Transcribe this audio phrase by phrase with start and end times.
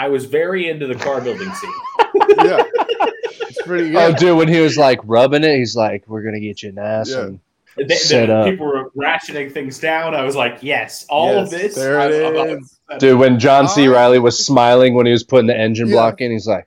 [0.00, 1.72] I was very into the car building scene.
[2.38, 2.62] yeah,
[3.42, 4.14] it's pretty oh, Good.
[4.14, 6.78] Oh, dude, when he was like rubbing it, he's like, "We're gonna get you an
[6.78, 7.20] ass." Yeah.
[7.20, 7.40] And
[7.76, 8.46] They- they- up.
[8.46, 10.14] people were ratcheting things down.
[10.14, 11.74] I was like, yes, all of this.
[11.74, 13.86] there I'm- it I'm- dude, when John C.
[13.88, 15.94] Reilly was smiling when he was putting the engine Yeah.
[15.94, 16.66] block in, he's like,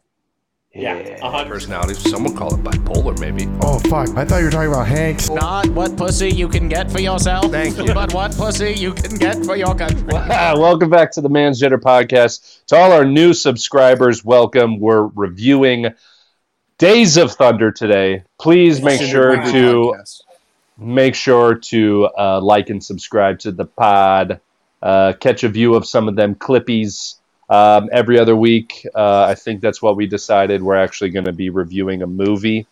[0.75, 1.51] Yeah, a hundred.
[1.51, 1.93] personality.
[1.93, 3.47] Some would call it bipolar, maybe.
[3.61, 4.09] Oh fuck!
[4.17, 5.29] I thought you were talking about Hanks.
[5.29, 7.93] Not what pussy you can get for yourself, Thank you.
[7.93, 10.01] but what pussy you can get for your country.
[10.13, 12.65] Ah, welcome back to the Man's Gender Podcast.
[12.67, 14.79] To all our new subscribers, welcome.
[14.79, 15.93] We're reviewing
[16.79, 18.23] Days of Thunder today.
[18.39, 19.93] Please make sure Movie to
[20.79, 24.39] make sure to uh, like and subscribe to the pod.
[24.81, 27.17] Uh, catch a view of some of them clippies
[27.53, 28.85] um, every other week.
[28.95, 30.63] Uh, I think that's what we decided.
[30.63, 32.65] We're actually going to be reviewing a movie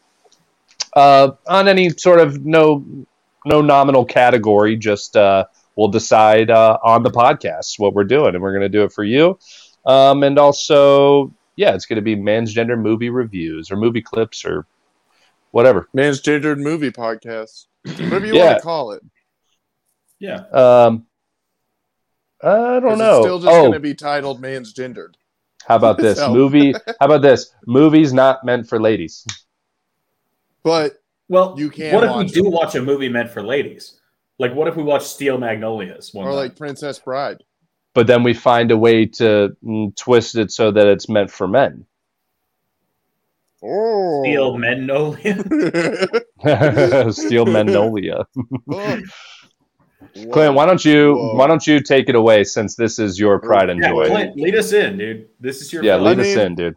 [0.95, 2.83] uh, on any sort of no
[3.45, 4.75] no nominal category.
[4.75, 5.45] Just uh,
[5.75, 8.91] we'll decide uh, on the podcast what we're doing, and we're going to do it
[8.91, 9.37] for you.
[9.85, 14.45] Um, and also, yeah, it's going to be man's gender movie reviews or movie clips
[14.45, 14.65] or
[15.51, 15.87] whatever.
[15.93, 17.65] Man's Gendered Movie Podcast.
[17.83, 18.45] Whatever you Yeah.
[18.45, 19.03] want to call it.
[20.19, 20.43] Yeah.
[20.53, 21.05] Um,
[22.43, 23.17] I don't know.
[23.19, 25.15] It's still just oh, going to be titled Man's Gendered.
[25.67, 26.73] how about this So- movie?
[26.73, 29.25] How about this movies not meant for ladies?
[30.63, 32.51] But Well, You can what if we do them.
[32.51, 33.99] watch a movie meant for ladies?
[34.39, 36.13] Like, what if we watch Steel Magnolias?
[36.13, 36.37] One or time?
[36.37, 37.43] like Princess Bride.
[37.93, 41.47] But then we find a way to mm, twist it so that it's meant for
[41.47, 41.85] men.
[43.63, 44.23] Oh.
[44.23, 45.43] Steel Magnolia.
[47.11, 48.25] Steel Magnolia.
[50.15, 50.25] Oh.
[50.31, 51.35] Clint, why don't you Whoa.
[51.35, 54.07] why don't you take it away since this is your pride and yeah, joy?
[54.07, 55.27] Clint, lead us in, dude.
[55.39, 56.03] This is your Yeah, film.
[56.05, 56.75] lead I us mean- in, dude.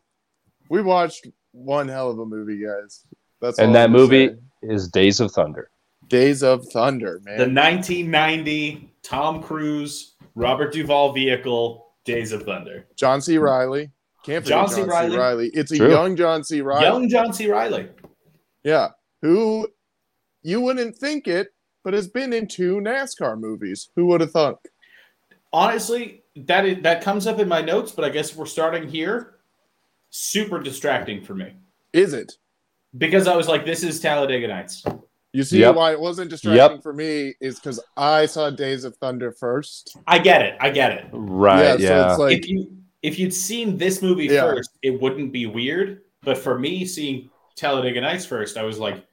[0.71, 3.05] We watched one hell of a movie, guys.
[3.41, 4.35] That's all And that I'm movie say.
[4.63, 5.71] is Days of Thunder.
[6.09, 7.39] Days of Thunder, man.
[7.39, 12.87] the 1990 Tom Cruise, Robert Duvall vehicle, Days of Thunder.
[12.97, 13.39] John C.
[13.39, 13.91] Reilly.
[14.25, 15.11] Can't forget John John, C.
[15.11, 15.17] C.
[15.19, 15.51] Reilly.
[15.55, 15.91] It's a True.
[15.91, 16.61] young John C.
[16.61, 16.85] Reilly.
[16.85, 17.51] Young John C.
[17.51, 17.89] Reilly.
[18.63, 18.89] Yeah.
[19.23, 19.69] Who
[20.43, 21.49] you wouldn't think it,
[21.85, 23.91] but has been in two NASCAR movies.
[23.95, 24.59] Who would have thunk?
[25.53, 29.35] Honestly, that is, that comes up in my notes, but I guess we're starting here.
[30.11, 31.53] Super distracting for me
[31.93, 32.33] Is it?
[32.99, 34.85] because I was like, "This is Talladega Nights."
[35.33, 35.75] You see Yep.
[35.75, 39.97] why it wasn't distracting for me is because I saw Days of Thunder first.
[40.07, 40.57] I get it.
[40.61, 41.07] I get it.
[41.13, 41.89] Right, yeah, yeah.
[41.89, 44.43] so it's like if you if you'd seen this movie Yeah.
[44.43, 46.03] first, it wouldn't be weird.
[46.23, 49.05] But for me, seeing Talladega Nights first, I was like,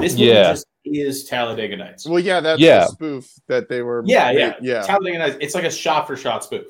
[0.00, 0.50] "This movie Yeah.
[0.52, 2.80] just is Talladega Nights." well, yeah, that's Yeah.
[2.80, 4.02] the spoof that they were.
[4.06, 5.36] Yeah, yeah, yeah, Talladega Nights.
[5.40, 6.66] It's like a shot for shot spoof.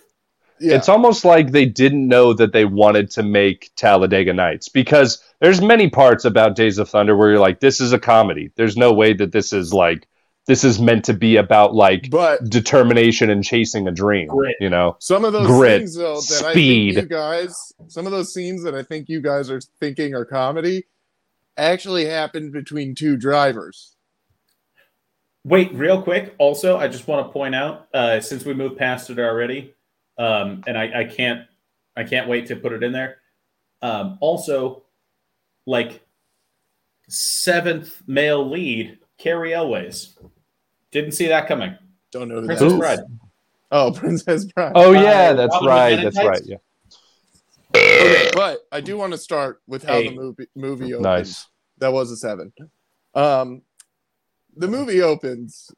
[0.61, 0.75] yeah.
[0.75, 5.61] It's almost like they didn't know that they wanted to make Talladega Nights because there's
[5.63, 8.51] many parts about Days of Thunder where you're like, this is a comedy.
[8.57, 10.09] There's no way that this is like
[10.49, 14.29] this is meant to be about like but determination and chasing a dream.
[14.29, 14.57] Grit.
[14.61, 14.97] You know?
[14.99, 16.93] some of those Grit, scenes though that speed.
[16.97, 20.15] I think you guys, some of those scenes that I think you guys are thinking
[20.15, 20.87] are comedy,
[21.59, 23.95] actually happened between two drivers.
[25.45, 26.35] Wait, real quick.
[26.39, 29.75] Also, I just want to point out uh, since we moved past it already,
[30.19, 31.47] um, and I, I can't,
[31.97, 33.19] I can't wait to put it in there.
[33.83, 34.85] Um, also,
[35.67, 36.03] like
[37.09, 40.19] seventh male lead, Cary Elwes.
[40.91, 41.77] Didn't see that coming.
[42.11, 42.81] Don't know who Princess that is.
[42.81, 42.99] Bride.
[43.71, 44.73] Oh, Princess Bride.
[44.75, 46.03] Oh Uh, yeah, that's Robin right.
[46.03, 46.43] That's right.
[46.45, 46.57] Yeah.
[47.75, 50.09] Okay, but I do want to start with how Hey.
[50.09, 51.03] the movie movie opens.
[51.05, 51.47] Nice.
[51.79, 52.53] That was a seven.
[53.15, 53.63] Um,
[54.57, 55.71] the movie opens.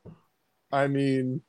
[0.73, 1.43] I mean,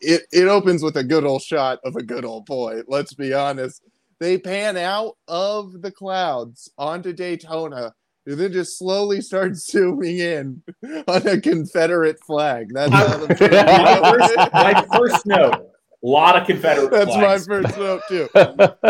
[0.00, 2.82] it it opens with a good old shot of a good old boy.
[2.86, 3.82] Let's be honest.
[4.20, 7.94] They pan out of the clouds onto Daytona,
[8.26, 10.62] and then just slowly start zooming in
[11.06, 12.68] on a Confederate flag.
[12.72, 14.32] That's how the movie my, opens.
[14.32, 15.66] first, my first note.
[16.02, 17.48] A lot of Confederate That's flags.
[17.48, 18.28] my first note too.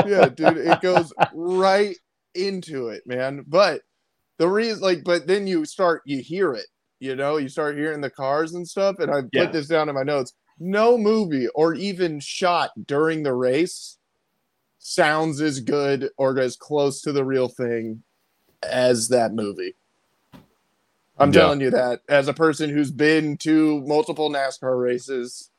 [0.07, 1.97] yeah, dude, it goes right
[2.35, 3.45] into it, man.
[3.47, 3.81] But
[4.37, 6.67] the reason, like, but then you start, you hear it,
[7.01, 8.99] you know, you start hearing the cars and stuff.
[8.99, 9.47] And I put Yeah.
[9.47, 10.35] this down in my notes.
[10.61, 13.97] No movie or even shot during the race
[14.79, 18.03] sounds as good or as close to the real thing
[18.63, 19.75] as that movie.
[21.19, 21.41] I'm Yeah.
[21.41, 25.51] telling you that as a person who's been to multiple NASCAR races.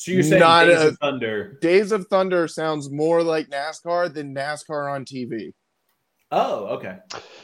[0.00, 1.58] So you're saying Not Days a- of Thunder?
[1.60, 5.52] Days of Thunder sounds more like NASCAR than NASCAR on TV.
[6.30, 6.96] Oh, okay.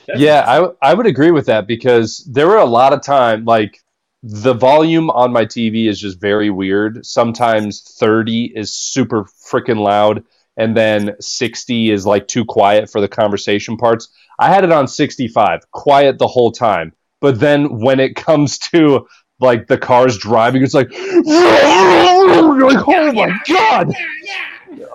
[0.07, 3.03] That's yeah, I, w- I would agree with that because there were a lot of
[3.03, 3.83] time like
[4.23, 7.05] the volume on my TV is just very weird.
[7.05, 10.25] Sometimes 30 is super freaking loud
[10.57, 14.09] and then 60 is like too quiet for the conversation parts.
[14.39, 16.95] I had it on 65, quiet the whole time.
[17.21, 19.07] But then when it comes to
[19.41, 23.93] like the cars driving, it's like, you're like oh my god,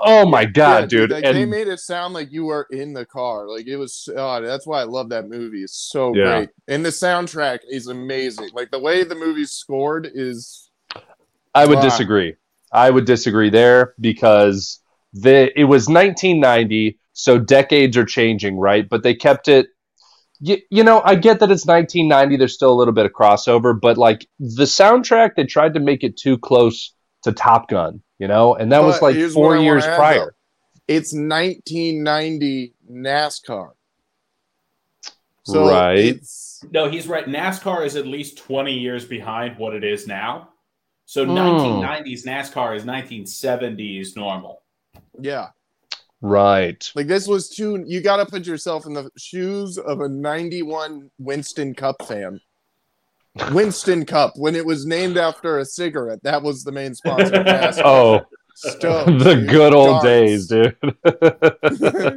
[0.03, 1.11] Oh my god, Yeah, dude!
[1.11, 3.47] Like, they made it sound like you were in the car.
[3.47, 4.09] Like it was.
[4.15, 5.63] Oh, that's why I love that movie.
[5.63, 6.23] It's so Yeah.
[6.37, 8.49] great, and the soundtrack is amazing.
[8.53, 10.69] Like the way the movie's scored is.
[11.53, 11.81] I would Wow.
[11.83, 12.35] disagree.
[12.71, 14.79] I would disagree there because
[15.13, 18.87] the it was 1990, so decades are changing, right?
[18.89, 19.67] But they kept it.
[20.43, 22.35] You, you know, I get that it's 1990.
[22.37, 26.03] There's still a little bit of crossover, but like the soundtrack, they tried to make
[26.03, 26.93] it too close
[27.23, 29.95] to Top Gun, you know, and that was like four what I wanna years add,
[29.97, 30.35] prior.
[30.87, 33.71] It's 1990 NASCAR.
[35.43, 35.97] So Right.
[35.97, 37.25] It's, No, he's right.
[37.25, 40.49] NASCAR is at least 20 years behind what it is now.
[41.05, 41.31] So Hmm.
[41.35, 44.63] 1990s NASCAR is 1970s normal.
[45.19, 45.49] yeah.
[46.21, 46.91] Right.
[46.95, 47.83] Like this was too.
[47.87, 52.39] You got to put yourself in the shoes of a '91 Winston Cup fan.
[53.51, 57.43] Winston Cup, when it was named after a cigarette, that was the main sponsor.
[57.83, 58.21] Oh,
[58.53, 59.49] Stokes, the dude.
[59.49, 60.05] good old Darts.
[60.05, 60.75] days, dude.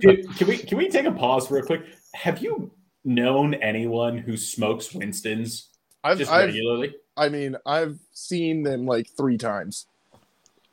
[0.00, 1.82] Dude, can we can we take a pause real quick?
[2.14, 2.72] Have you
[3.04, 5.70] known anyone who smokes Winston's
[6.02, 6.94] I've, just I've, regularly?
[7.16, 9.86] I mean, I've seen them like three times.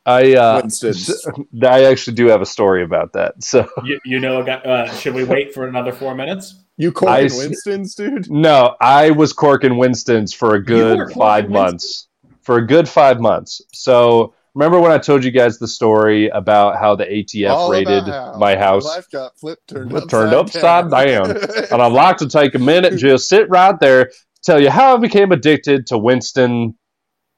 [0.05, 1.09] I uh, Winston's.
[1.09, 1.27] s-
[1.63, 3.43] I actually do have a story about that.
[3.43, 6.55] So You, you know, a guy- uh, should we wait for another four minutes?
[6.77, 8.31] You I corking Winston's, dude?
[8.31, 12.07] No, I was corking Winston's for a good five months.
[12.41, 13.61] For a good five months.
[13.71, 18.07] So remember when I told you guys the story about how the ATF All raided
[18.39, 18.83] my house?
[18.85, 21.65] Life got flipped, turned Flipped, upside, turned upside down.
[21.71, 24.09] And I'd like to take a minute, just sit right there,
[24.43, 26.75] tell you how I became addicted to Winston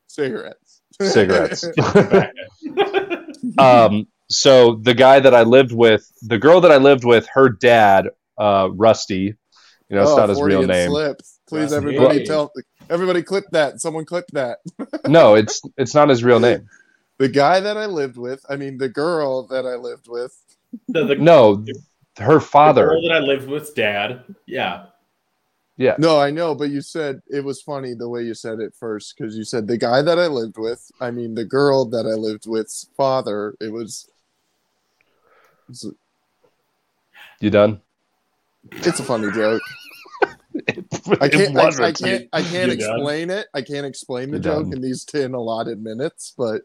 [0.08, 0.63] Cigarettes.
[1.02, 1.66] Cigarettes.
[3.58, 7.50] um, so the guy that I lived with, the girl that I lived with, her
[7.50, 9.36] dad, uh, Rusty,
[9.90, 10.90] you know, it's Oh, not his real name.
[10.90, 11.40] Slips.
[11.48, 11.76] Please, Rusty.
[11.76, 12.26] everybody, Hey.
[12.26, 12.52] tell
[12.90, 13.80] everybody clip that.
[13.82, 14.60] Someone clip that.
[15.08, 16.68] No, it's it's not his real name.
[17.20, 20.36] The guy that I lived with, I mean, the girl that I lived with.
[20.88, 21.64] The, the, No,
[22.18, 22.88] her the father.
[22.88, 24.24] girl that I lived with, dad.
[24.48, 24.86] Yeah.
[25.78, 29.16] No, I know, but you said it was funny the way you said it first
[29.18, 30.92] because you said the guy that I lived with.
[31.02, 33.56] I mean, the girl that I lived with's father.
[33.60, 34.08] It was.
[35.70, 35.86] It's,
[37.40, 37.82] You done?
[38.72, 39.62] it's a funny joke.
[41.20, 41.58] I can't.
[41.58, 41.88] I.
[41.88, 42.28] I can't.
[42.32, 42.96] I can't You're done?
[43.00, 43.48] explain it.
[43.54, 44.74] I can't explain the You're joke done.
[44.74, 46.34] in these ten allotted minutes.
[46.38, 46.62] But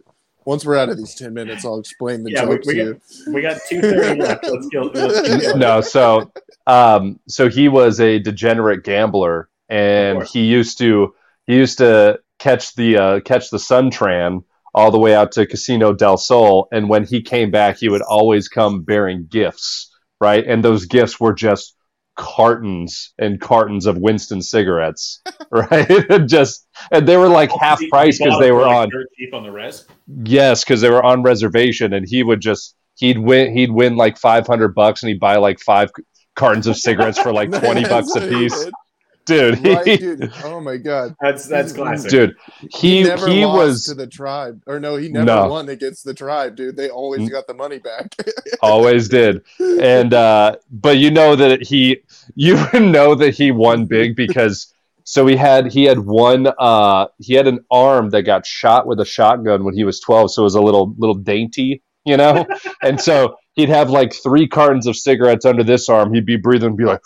[0.49, 3.01] once we're out of these ten minutes, I'll explain the Yeah, joke we to you.
[3.35, 4.49] We got two thirty left.
[4.49, 4.91] Let's go.
[4.95, 6.33] Let's keep no, so
[6.67, 11.15] um, so he was a degenerate gambler, and he used to
[11.47, 14.43] he used to catch the uh, catch the Suntran
[14.75, 18.03] all the way out to Casino del Sol, and when he came back, he would
[18.03, 20.47] always come bearing gifts, right?
[20.47, 21.75] And those gifts were just
[22.19, 26.27] cartons and cartons of Winston cigarettes, right?
[26.27, 29.33] just and they were like oh, half price because they were like, on dirt cheap
[29.33, 29.87] on the res.
[30.25, 34.19] Yes, because they were on reservation, and he would just he'd win he'd win like
[34.19, 35.91] five hundred bucks, and he'd buy like five
[36.37, 38.67] cartons of cigarettes for like twenty bucks a That's what he piece.
[39.29, 39.63] Did.
[39.63, 40.33] Dude, Right, dude.
[40.43, 41.15] Oh my god.
[41.21, 42.11] That's that's classic.
[42.11, 42.37] dude,
[42.73, 45.47] he never he lost was to the tribe, or no, he never No.
[45.49, 46.77] won against the tribe, dude.
[46.77, 47.31] They always Mm.
[47.31, 48.17] got the money back.
[48.63, 51.99] always did, and uh, but you know that he
[52.35, 57.35] you know that he won big because so he had he had one uh he
[57.35, 60.45] had an arm that got shot with a shotgun when he was twelve, so it
[60.45, 62.45] was a little little dainty, you know,
[62.83, 66.13] and so he'd have like three cartons of cigarettes under this arm.
[66.13, 67.01] He'd be breathing, and be like.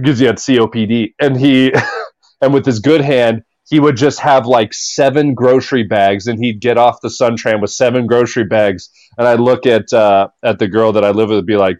[0.00, 1.72] Because he had COPD, and he,
[2.40, 6.60] and with his good hand, he would just have like seven grocery bags, and he'd
[6.60, 8.90] get off the Suntran with seven grocery bags.
[9.18, 11.78] And I'd look at uh, at the girl that I live with, and be like,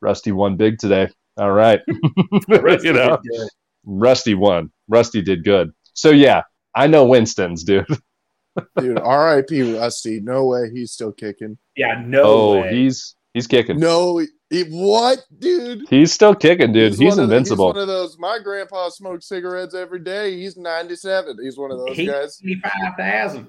[0.00, 1.08] "Rusty won big today.
[1.36, 1.80] All right,
[2.48, 3.18] you know,
[3.84, 4.72] Rusty won.
[4.88, 5.70] Rusty did good.
[5.94, 6.42] So yeah,
[6.74, 7.86] I know Winston's, dude.
[8.78, 9.78] dude, R.I.P.
[9.78, 10.20] Rusty.
[10.20, 11.58] No way, he's still kicking.
[11.76, 12.74] Yeah, no oh, way.
[12.74, 13.78] he's he's kicking.
[13.78, 15.86] No, he, what, dude?
[15.90, 16.94] He's still kicking, dude.
[16.94, 17.66] He's, one of the- invincible.
[17.68, 18.18] he's one of those.
[18.18, 20.36] My grandpa smoked cigarettes every day.
[20.36, 21.36] He's ninety-seven.
[21.42, 22.40] He's one of those He- guys.
[22.42, 23.46] Eighty-five thousand.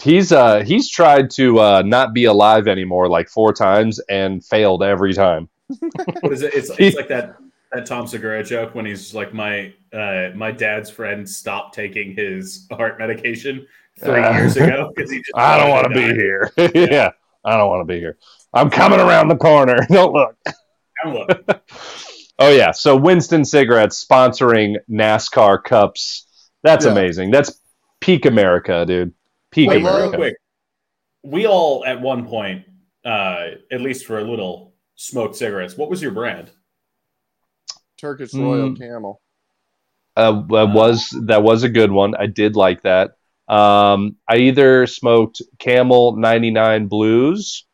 [0.00, 4.82] he's uh he's tried to uh not be alive anymore like four times and failed
[4.82, 5.48] every time.
[6.20, 6.54] What is it?
[6.54, 7.36] It's, it's like that
[7.72, 12.68] that Tom Segura joke when he's like, my uh, my dad's friend stopped taking his
[12.70, 13.66] heart medication
[13.98, 16.52] three Uh, years ago because he just I don't want to be here.
[16.74, 17.10] yeah,
[17.44, 18.16] I don't want to be here.
[18.56, 19.76] I'm coming around the corner.
[19.90, 20.36] Don't look.
[21.02, 21.62] Come look.
[22.38, 26.26] Oh yeah, so Winston Cigarettes sponsoring NASCAR Cups.
[26.62, 26.92] That's Yeah.
[26.92, 27.30] amazing.
[27.30, 27.58] That's
[28.02, 29.14] peak America, dude.
[29.50, 30.16] Peak Wait, real America.
[30.18, 30.34] quick.
[31.24, 32.64] We all at one point,
[33.06, 35.78] uh, at least for a little, smoked cigarettes.
[35.78, 36.50] What was your brand?
[37.98, 38.78] Turkish Royal Mm.
[38.78, 39.20] Camel.
[40.14, 42.14] Uh, that was that was a good one.
[42.16, 43.12] I did like that.
[43.48, 47.64] Um, I either smoked Camel 99 Blues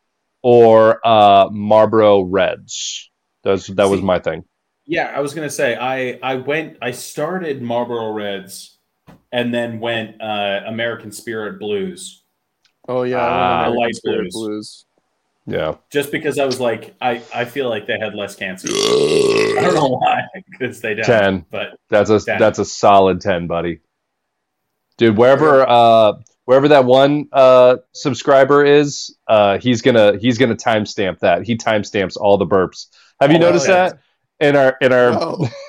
[0.43, 3.09] or uh, Marlboro Reds.
[3.43, 4.43] That's, that was my thing.
[4.85, 8.77] Yeah, I was gonna say I I went I started Marlboro Reds
[9.31, 12.19] and then went uh, American Spirit Blues
[12.89, 14.33] Oh yeah, Ah, I love light Spirit blues.
[14.33, 14.85] blues.
[15.45, 15.75] Yeah.
[15.89, 18.67] just because I was like I I feel like they had less cancer.
[18.71, 20.21] I don't know why
[20.51, 21.05] because they don't.
[21.05, 21.45] 10.
[21.49, 22.37] But That's a Ten.
[22.39, 23.79] that's a solid 10, buddy.
[24.97, 26.13] Dude, wherever uh
[26.45, 31.43] wherever that one uh subscriber is, uh he's gonna he's gonna timestamp that.
[31.43, 32.87] He timestamps all the burps.
[33.19, 33.89] Have you Oh, noticed yeah.
[33.89, 33.99] that?
[34.39, 35.09] In our in our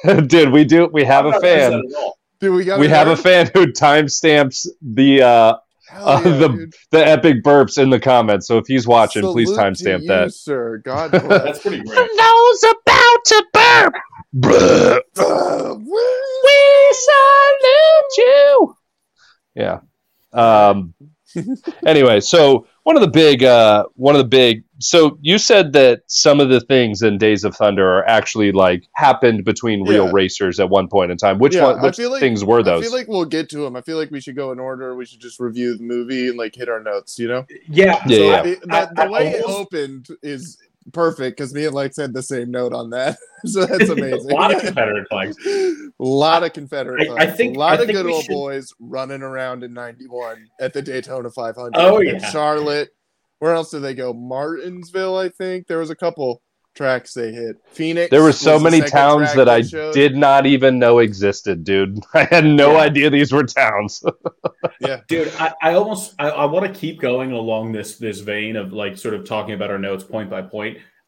[0.04, 1.72] Oh, dude, we do we have a fan.
[1.72, 2.18] that at all.
[2.40, 5.54] dude, we got We have a fan who timestamps the uh
[5.86, 6.74] Hell uh, yeah, the dude.
[6.92, 8.46] the epic burps in the comments.
[8.48, 10.32] So if he's watching, please Salute to timestamp you, that.
[10.32, 10.78] sir.
[10.78, 11.26] God bless.
[11.28, 11.94] That's pretty great.
[12.16, 13.94] those about to burp,
[20.34, 20.94] Um.
[21.86, 24.62] anyway, so one of the big, uh, one of the big.
[24.78, 28.84] So you said that some of the things in Days of Thunder are actually like
[28.94, 30.10] happened between real Yeah.
[30.12, 31.38] racers at one point in time.
[31.38, 31.82] Which Yeah, one?
[31.82, 32.82] Which like- things were those?
[32.84, 33.74] I feel like we'll get to them.
[33.74, 34.94] I feel like we should go in order.
[34.94, 37.18] We should just review the movie and like hit our notes.
[37.18, 38.42] You know, Yeah, Yeah, So yeah.
[38.42, 40.58] the, I- the, the I way it almost- opened is
[40.94, 43.18] perfect because me and Lex had the same note on that.
[43.44, 44.30] so that's amazing.
[44.30, 45.36] a lot of Confederate flags.
[45.46, 47.36] A lot of Confederate I- I flags.
[47.36, 50.80] think- a lot I of good old should- boys running around in '91 at the
[50.80, 51.72] Daytona 500.
[51.74, 52.18] Oh, yeah.
[52.30, 52.90] Charlotte.
[53.40, 54.14] Where else did they go?
[54.14, 55.66] Martinsville, I think.
[55.66, 56.40] There was a couple
[56.74, 57.56] tracks they hit.
[57.68, 58.10] Phoenix.
[58.10, 59.94] there were so the many towns that I showed.
[59.94, 62.00] did not even know existed, dude.
[62.14, 62.78] I had no Yeah.
[62.78, 64.02] idea these were towns.
[64.80, 68.56] Yeah, dude, I, I almost I, I want to keep going along this this vein
[68.56, 70.40] of like sort of talking about our notes point by.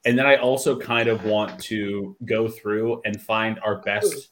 [0.05, 4.31] And then I also kind of want to go through and find our best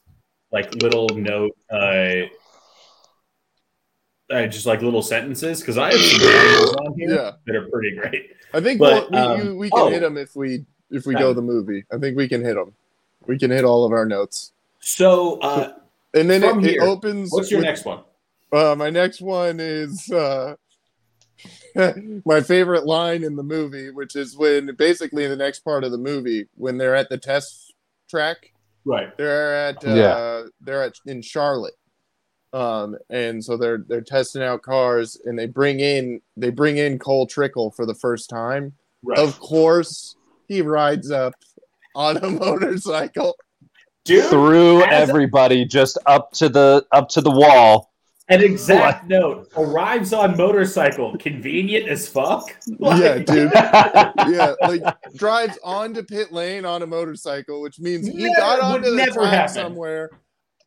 [0.52, 2.26] like little note uh,
[4.32, 6.20] uh just like little sentences because I have some
[6.86, 7.32] on here Yeah.
[7.46, 8.30] that are pretty great.
[8.52, 9.90] I think But, we'll, um, we, you- we can oh.
[9.90, 10.64] hit them if we
[10.94, 11.20] if we Yeah.
[11.20, 11.84] go the movie.
[11.92, 12.72] I think we can hit them.
[13.26, 15.72] We can hit all of our notes, So uh
[16.14, 17.32] and then From it, it opens.
[17.32, 18.00] what's your with- next one?
[18.52, 20.54] Uh, my next one is uh,
[22.24, 25.90] my favorite line in the movie, which is when basically in the next part of
[25.90, 27.72] the movie when they're at the test
[28.08, 28.52] track.
[28.84, 29.16] Right.
[29.16, 30.42] They're at uh, Yeah.
[30.60, 31.74] they're at in Charlotte.
[32.52, 37.00] Um, and so they're they're testing out cars and they bring in they bring in
[37.00, 38.74] Cole Trickle for the first time.
[39.02, 39.18] Right.
[39.18, 40.14] Of course,
[40.48, 41.34] he rides up
[41.96, 43.36] on a motorcycle.
[44.04, 47.90] Dude, Threw as a- everybody just up to the up to the wall.
[48.28, 52.54] an exact note arrives on motorcycle, convenient as fuck.
[52.80, 53.50] Yeah, dude.
[53.54, 54.82] yeah, like
[55.14, 58.96] drives onto pit lane on a motorcycle, which means he Never- got would onto the
[58.96, 59.54] never track happen.
[59.54, 60.10] somewhere.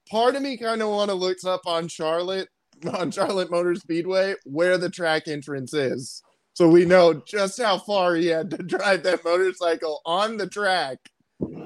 [0.09, 2.47] Part of me kind of want to look up on Charlotte,
[2.93, 6.21] on Charlotte Motor Speedway, where the track entrance is,
[6.57, 10.97] so we know just how far he had to drive that motorcycle on the track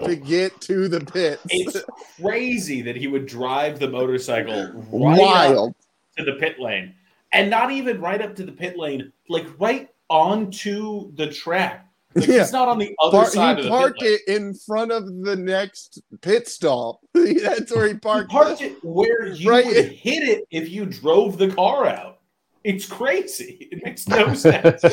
[0.04, 1.42] to get to the pits.
[1.50, 1.82] It's
[2.22, 5.76] crazy that he would drive the motorcycle right Wild.
[6.18, 6.94] to the pit lane,
[7.32, 11.88] and not even right up to the pit lane, like right onto the track.
[12.14, 12.42] Like, Yeah.
[12.42, 14.92] It's not on the other Par- side he of the parked pit it in front
[14.92, 17.00] of the next pit stop.
[17.14, 18.30] That's where he He parked.
[18.30, 19.66] parked it where you Right.
[19.66, 22.18] would hit it if you drove the car out.
[22.64, 23.68] It's crazy.
[23.72, 24.84] It makes no sense.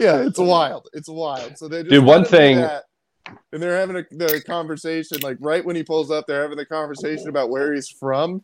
[0.00, 0.88] yeah, it's wild.
[0.92, 1.58] It's wild.
[1.58, 2.84] So they just Dude, one thing- that,
[3.52, 6.26] and they're having a, the conversation like right when he pulls up.
[6.26, 8.42] They're having the conversation about where he's from,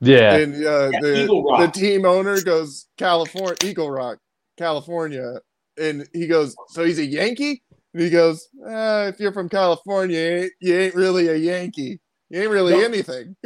[0.00, 0.36] Yeah.
[0.36, 1.26] and uh, Yeah, the
[1.60, 4.18] the team owner goes California, Eagle Rock,
[4.56, 5.40] California,
[5.78, 7.62] and he goes, so he's a Yankee.
[7.92, 12.00] And he goes, uh, if you're from California, you ain't, you ain't really a Yankee.
[12.30, 12.84] You ain't really No.
[12.84, 13.34] anything.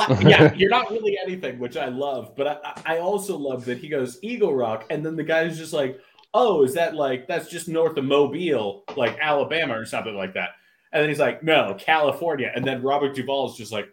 [0.00, 2.34] I- yeah, you're not really anything, which I love.
[2.36, 5.58] But I, I I also love that he goes Eagle Rock, and then the guy's
[5.58, 6.00] just like,
[6.34, 10.50] "Oh, is that like that's just north of Mobile, like Alabama or something like that?"
[10.92, 13.88] And then he's like, "No, California." And then Robert Duvall is just like,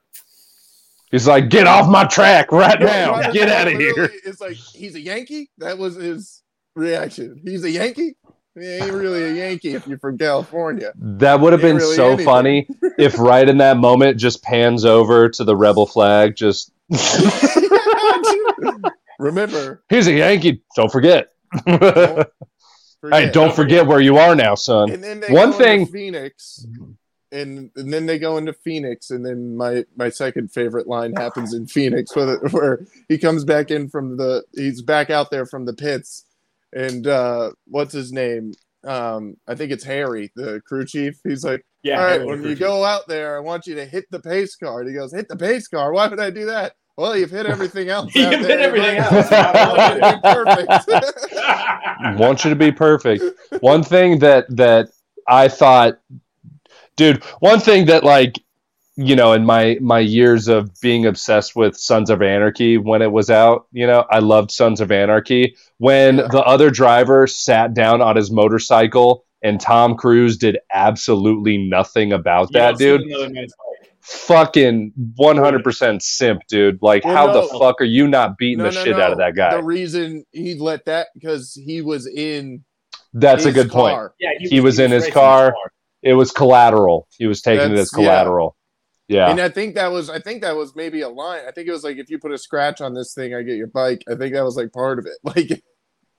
[1.11, 3.31] He's like, get off my track right now.
[3.31, 4.11] Get out of here.
[4.25, 5.49] It's like he's a Yankee.
[5.57, 6.41] That was his
[6.75, 7.39] reaction.
[7.45, 8.17] He's a Yankee.
[8.59, 10.91] He ain't really a Yankee if you're from California.
[10.95, 12.25] That would have been really so anything.
[12.25, 16.35] funny if right in that moment just pans over to the rebel flag.
[16.35, 16.71] Just
[19.19, 20.61] Remember, he's a Yankee.
[20.75, 21.33] Don't forget.
[21.65, 22.25] don't hey,
[23.01, 23.33] forget.
[23.33, 24.91] don't forget where you are now, son.
[24.91, 26.65] And then they One go thing- Phoenix,
[27.31, 31.53] and, and then they go into Phoenix, and then my my second favorite line happens
[31.55, 35.65] in Phoenix, where where he comes back in from the he's back out there from
[35.65, 36.25] the pits,
[36.73, 38.53] and uh, what's his name?
[38.83, 41.19] Um, I think it's Harry, the crew chief.
[41.23, 43.75] He's like, "Yeah." all right, when Crew you Chief." go out there, I want you
[43.75, 44.83] to hit the pace car.
[44.83, 45.91] He goes, hit the pace car.
[45.91, 46.73] Why would I do that?
[46.95, 48.11] Well, you've hit everything else.
[48.15, 48.59] You've out hit there.
[48.59, 50.23] everything Like, else.
[50.23, 50.89] perfect.
[52.19, 53.23] want you to be perfect.
[53.61, 54.87] One thing that that
[55.27, 55.99] I thought,
[56.95, 57.23] dude.
[57.39, 58.39] One thing that like
[58.97, 63.11] you know in my my years of being obsessed with Sons of Anarchy when it
[63.11, 65.55] was out, you know, I loved Sons of Anarchy.
[65.77, 66.27] When Yeah.
[66.31, 72.49] the other driver sat down on his motorcycle and Tom Cruise did absolutely nothing about
[72.49, 73.01] You that, don't dude.
[73.01, 73.91] another man's bike.
[74.01, 76.79] Fucking one hundred percent simp, dude.
[76.81, 79.03] Like, Well, how the fuck are you not beating No, the no, shit no.
[79.03, 79.55] out of that guy?
[79.55, 82.63] The reason he let that because he was in.
[83.13, 84.11] That's a his good point.
[84.19, 85.53] Yeah, He was in his racing car.
[86.03, 87.07] It was collateral.
[87.17, 88.55] He was taking it as collateral.
[88.55, 88.56] Yeah.
[89.09, 91.41] And I think that was I think that was maybe a line.
[91.47, 93.55] I think it was like if you put a scratch on this thing, I get
[93.55, 94.03] your bike.
[94.11, 95.13] I think that was like part of it.
[95.23, 95.63] Like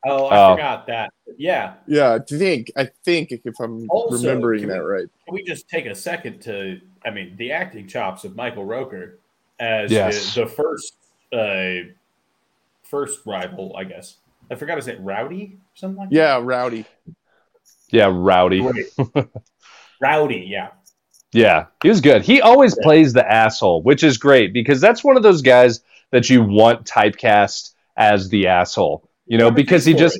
[0.07, 0.55] Oh, I Oh.
[0.55, 1.11] forgot that.
[1.37, 1.75] Yeah.
[1.89, 5.07] yeah, I think I think if I'm Also, remembering that we- right.
[5.27, 9.15] Can we just take a second to, I mean, the acting chops of Michael Rooker
[9.59, 10.35] as Yes.
[10.37, 10.95] the, the first
[11.33, 11.89] uh,
[12.85, 14.17] first rival, I guess.
[14.51, 16.87] I forgot his name, Rowdy or something like Yeah, rowdy.
[17.91, 18.61] Yeah, rowdy.
[20.01, 20.69] Rowdy, yeah.
[21.33, 22.23] Yeah, he was good.
[22.23, 25.81] He always plays the asshole, which is great because that's one of those guys
[26.11, 29.09] that you want typecast as the asshole.
[29.27, 30.19] You know, because he just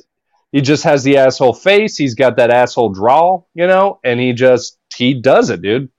[0.51, 1.97] he just has the asshole face.
[1.97, 5.89] He's got that asshole drawl, you know, and he just he does it, dude.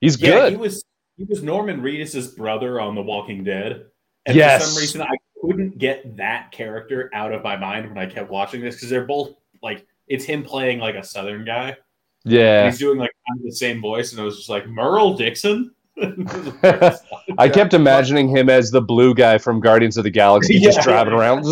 [0.00, 0.52] He's Yeah, good.
[0.52, 0.84] he was
[1.16, 3.86] he was Norman Reedus's brother on The Walking Dead.
[4.26, 4.62] And Yes.
[4.62, 8.28] for some reason I couldn't get that character out of my mind when I kept
[8.30, 11.76] watching this because they're both like it's him playing like a southern guy.
[12.24, 12.66] And yeah.
[12.66, 15.74] he's doing like kind of the same voice, and I was just like, Merle Dixon.
[17.38, 20.70] I kept imagining him as the blue guy from Guardians of the Galaxy, Yeah.
[20.70, 21.44] just driving around.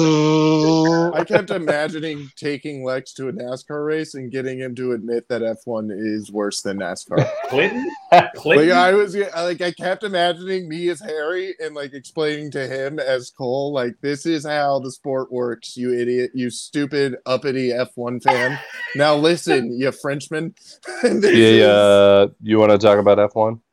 [1.14, 5.42] I kept imagining taking Lex to a NASCAR race and getting him to admit that
[5.42, 7.28] F1 is worse than NASCAR.
[7.48, 7.88] Clinton.
[8.12, 8.72] like Clinton.
[8.76, 13.30] I was like I kept imagining me as Harry and like explaining to him as
[13.30, 18.58] Cole like this is how the sport works you idiot you stupid uppity F1 fan
[18.94, 20.54] now listen you Frenchman
[21.04, 23.54] yeah, is- uh, you want to talk about F one?
[23.54, 23.65] Clinton.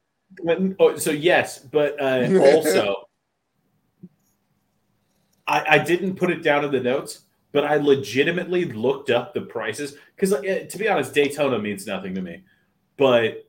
[0.79, 2.95] Oh, so yes, but uh, also,
[5.47, 9.41] I, I didn't put it down in the notes, but I legitimately looked up the
[9.41, 12.43] prices because, uh, to be honest, Daytona means nothing to me.
[12.97, 13.45] But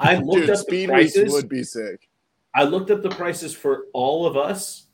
[0.00, 1.32] I looked dude up the speed race prices.
[1.32, 2.08] would be sick
[2.54, 4.86] I looked up the prices for all of us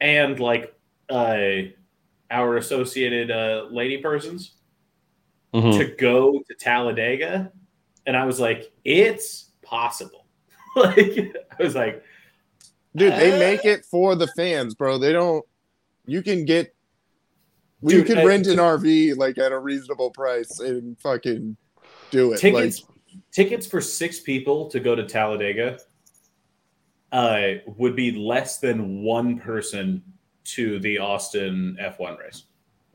[0.00, 0.74] and like
[1.10, 1.62] uh,
[2.30, 4.52] our associated uh, lady persons
[5.54, 5.76] Mhm.
[5.78, 7.52] to go to Talladega,
[8.06, 10.21] and I was like, it's possible.
[10.76, 12.02] like I was like,
[12.96, 15.44] dude they make it for the fans bro they don't
[16.06, 16.74] you can get
[17.82, 21.56] you Dude, could uh, rent an RV like at a reasonable price and fucking
[22.10, 25.78] do it tickets like tickets for six people to go to Talladega
[27.12, 30.02] uh, would be less than one person
[30.44, 32.44] to the Austin F1 race.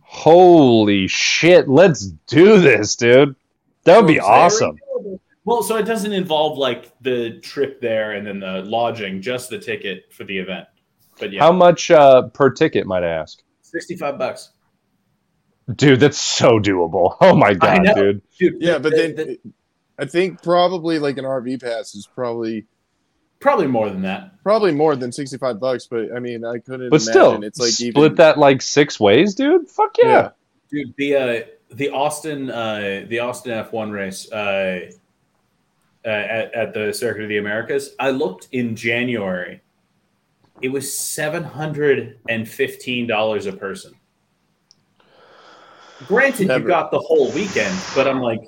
[0.02, 1.68] Holy shit!
[1.68, 3.36] Let's do this, dude.
[3.84, 4.78] That would be awesome.
[5.04, 9.50] very- Well, so it doesn't involve like the trip there and then the lodging, just
[9.50, 10.68] the ticket for the event.
[11.20, 13.42] But yeah, How much uh, per ticket, might I ask?
[13.62, 14.52] sixty-five bucks,
[15.76, 17.16] Dude, that's so doable.
[17.22, 18.22] Oh my god, dude.
[18.38, 18.56] dude.
[18.60, 19.40] yeah but the- then the-
[20.00, 22.68] I think probably like an RV pass is probably
[23.40, 24.32] probably more than that.
[24.44, 27.70] probably more than 65 bucks but i mean i couldn't But imagine still, it's like
[27.72, 29.68] split even that like six ways, dude.
[29.70, 30.08] Fuck yeah.
[30.08, 30.30] Yeah.
[30.72, 34.92] Dude, the uh, the Austin uh, the Austin F1 race uh,
[36.08, 39.62] uh, at, at the Circuit of the Americas, I looked in January.
[40.62, 43.94] It was seven hundred and fifteen dollars a person.
[46.08, 46.62] Granted, Never.
[46.62, 48.42] you got the whole weekend, but I'm like,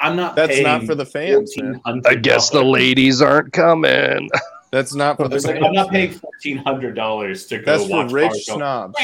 [0.00, 0.36] I'm not.
[0.36, 4.30] that's not for the fans man I guess the ladies aren't coming.
[4.72, 7.64] that's not for the was like, fans I'm not paying fourteen hundred dollars to go
[7.64, 8.96] that's for watch rich cars go, snobs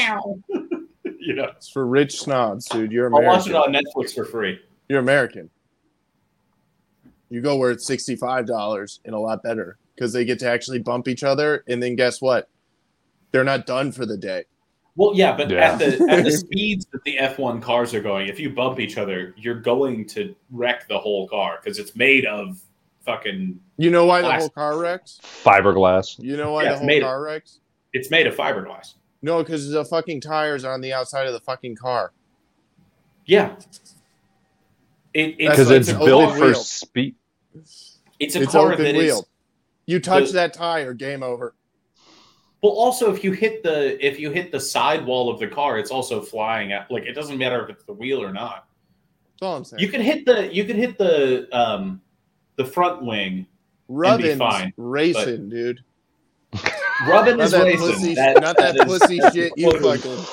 [1.19, 3.29] You know, it's for rich snobs dude you're American.
[3.29, 4.59] I'll watch it on Netflix for free.
[4.89, 5.49] you're american
[7.31, 11.07] you go where it's $65 and a lot better because they get to actually bump
[11.07, 12.49] each other and then guess what
[13.31, 14.43] they're not done for the day
[14.95, 15.71] Well, yeah, but Yeah.
[15.71, 18.97] at the at the speeds that the F1 cars are going, if you bump each
[18.97, 22.59] other, you're going to wreck the whole car because it's made of
[23.05, 23.59] fucking.
[23.77, 26.19] you know why the whole car wrecks Fiberglass.
[26.19, 27.59] you know why Yeah, the whole made- car wrecks
[27.93, 28.95] It's made of fiberglass.
[29.21, 32.11] no because the fucking tires are on the outside of the fucking car
[33.25, 33.55] Yeah.
[35.13, 37.15] It, it's, Because like it's built for speed.
[37.55, 39.25] It's a it's car open that wheel is.
[39.85, 41.55] you touch the- that tire game over
[42.61, 45.91] Well, also if you hit the if you hit the sidewall of the car, it's
[45.91, 48.67] also flying at like it doesn't matter if it's the wheel or not.
[49.33, 52.01] that's all i'm saying You can hit the you can hit the um
[52.57, 53.47] the front wing.
[53.87, 55.83] Rubbin's fine, racing, dude.
[57.07, 57.87] Rubbin is that racing.
[57.93, 59.51] pussy, That- not that is- pussy that's shit.
[59.57, 60.25] You fucking,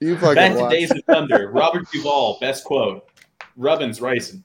[0.00, 0.34] you fucking.
[0.34, 0.68] Back to.
[0.68, 1.50] Days of Thunder.
[1.50, 3.08] Robert Duvall, best quote.
[3.56, 4.42] Rubbin's racing.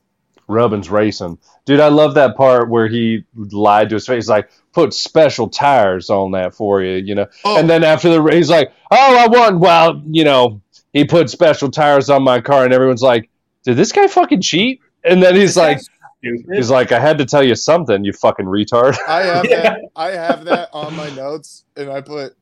[0.49, 1.37] Rubbin's racing.
[1.65, 4.25] Dude, I love that part where he lied to his face.
[4.25, 7.27] He's like, put special tires on that for you, you know?
[7.45, 7.57] Oh.
[7.57, 9.59] And then after the race, he's like, oh, I won.
[9.59, 10.61] Well, you know,
[10.93, 13.29] he put special tires on my car, and everyone's like,
[13.63, 14.81] did this guy fucking cheat?
[15.03, 15.79] And then he's like,
[16.21, 18.97] he's like, I had to tell you something, you fucking retard.
[19.07, 19.61] I have Yeah.
[19.63, 19.81] that.
[19.95, 22.35] I have that on my notes, and I put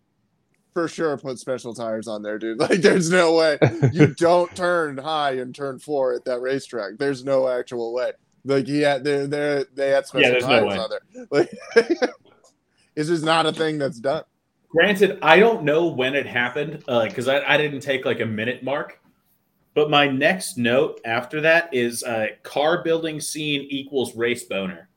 [0.78, 2.60] for sure put special tires on there, dude.
[2.68, 3.58] Like, there's no way
[3.94, 7.00] you don't turn high and turn four at that racetrack.
[7.00, 8.12] There's no actual way.
[8.46, 10.78] Like, he had they they they had special there's no tires way.
[10.78, 11.28] on there.
[11.32, 11.52] Like,
[12.96, 14.24] it's just not a thing that's done.
[14.70, 18.26] Granted, I don't know when it happened uh, because I, I didn't take like a
[18.26, 19.00] minute mark.
[19.74, 24.90] But my next note after that is uh, car building scene equals race boner.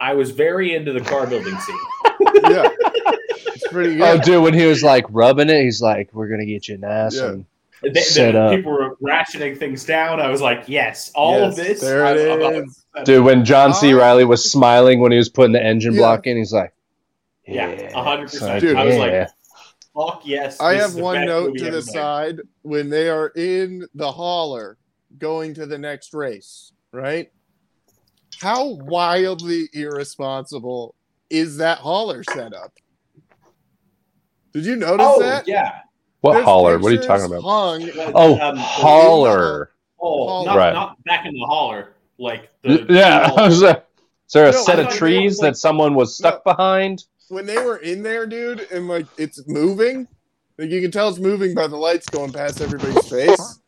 [0.00, 1.78] I was very into the car building scene.
[2.44, 2.68] Yeah,
[3.72, 6.46] it's pretty Oh, dude, when he was like rubbing it, he's like, we're going to
[6.46, 7.16] get you nice.
[7.16, 7.28] Yeah.
[7.30, 7.44] And
[7.82, 8.54] They- they- Set up.
[8.54, 10.20] people were rationing things down.
[10.20, 11.80] I was like, yes, all Yes, of this.
[11.80, 12.42] There I'm- it
[12.94, 13.92] I'm- dude, when John C.
[13.92, 13.98] Oh.
[13.98, 15.98] Reilly was smiling when he was putting the engine Yeah.
[16.00, 16.72] block in, he's like,
[17.46, 18.60] Yeah, a hundred It's percent.
[18.60, 18.76] Dude.
[18.76, 19.00] I was yeah.
[19.00, 19.28] like,
[19.96, 20.60] fuck yes.
[20.60, 21.82] I have one note to the made.
[21.84, 24.78] side when they are in the hauler
[25.18, 27.32] going to the next race, right?
[28.40, 30.94] How wildly irresponsible
[31.30, 32.72] is that hauler setup?
[34.52, 35.46] Did you notice Oh that?
[35.48, 35.80] yeah.
[36.20, 36.78] what There's holler?
[36.78, 37.42] What are you talking about?
[37.42, 37.90] Hung.
[38.14, 39.70] Oh, Um, hauler.
[40.00, 40.46] Oh, Hauler.
[40.46, 40.72] not, Right.
[40.74, 41.92] not back in the holler.
[42.18, 43.30] Like the Yeah.
[43.36, 47.04] I Is there a No, set of trees were like- that someone was stuck behind?
[47.28, 50.06] When they were in there, dude, and like it's moving,
[50.58, 53.58] like you can tell it's moving by the lights going past everybody's face.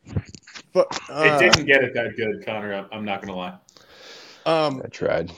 [0.75, 2.75] But it uh, didn't get it that good, Connor.
[2.75, 3.55] I'm- I'm not gonna lie.
[4.45, 5.33] um, I tried.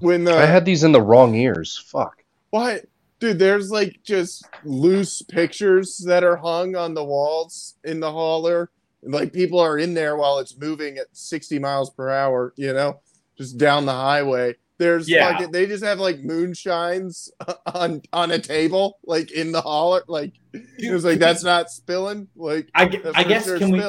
[0.00, 1.78] when the I had these in the wrong ears.
[1.90, 2.22] Fuck.
[2.50, 2.84] What?
[3.18, 8.70] Dude, there's like just loose pictures that are hung on the walls in the hauler.
[9.02, 13.00] Like people are in there while it's moving at 60 miles per hour, you know,
[13.38, 14.56] just down the highway.
[14.78, 15.32] There's Yeah.
[15.32, 17.30] fucking, they just have like moonshines
[17.74, 20.02] on on a table, like in the hauler.
[20.08, 22.28] Like it was like that's not spilling.
[22.36, 22.82] Like I,
[23.14, 23.80] I guess sure can we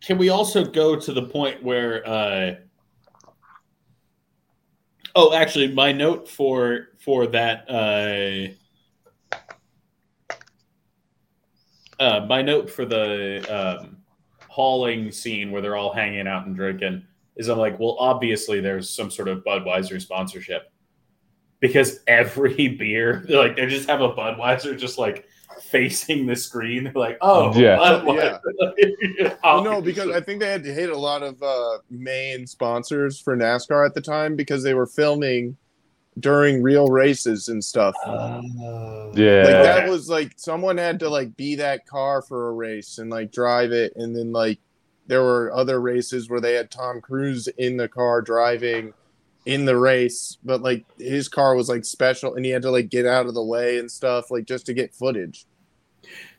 [0.00, 2.54] can we also go to the point where uh
[5.14, 8.48] oh actually my note for for that uh
[12.02, 13.96] uh my note for the um
[14.48, 17.04] hauling scene where they're all hanging out and drinking
[17.36, 20.70] is I'm like, well, obviously there's some sort of Budweiser sponsorship.
[21.60, 25.26] Because every beer, like, they just have a Budweiser just like
[25.62, 26.84] facing the screen.
[26.84, 27.76] They're like, oh, Yeah.
[27.78, 29.36] Budweiser.
[29.42, 33.20] Well, no, because I think they had to hit a lot of uh, main sponsors
[33.20, 35.56] for NASCAR at the time because they were filming
[36.20, 37.94] during real races and stuff.
[38.06, 39.42] Yeah.
[39.42, 43.10] like that was like someone had to like be that car for a race and
[43.10, 44.58] like drive it and then like
[45.06, 48.94] there were other races where they had Tom Cruise in the car driving
[49.46, 52.88] in the race but like his car was like special and he had to like
[52.88, 55.46] get out of the way and stuff like just to get footage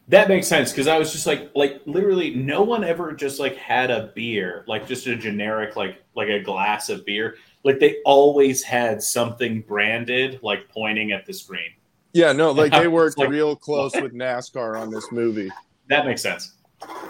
[0.08, 3.56] That makes sense because I was just like, like literally, no one ever just like
[3.58, 7.38] had a beer, like just a generic, like like a glass of beer.
[7.64, 11.72] Like they always had something branded, like pointing at the screen.
[12.14, 14.04] yeah no like they worked like, real close what?
[14.04, 15.50] with NASCAR on this movie
[15.90, 16.54] That makes sense.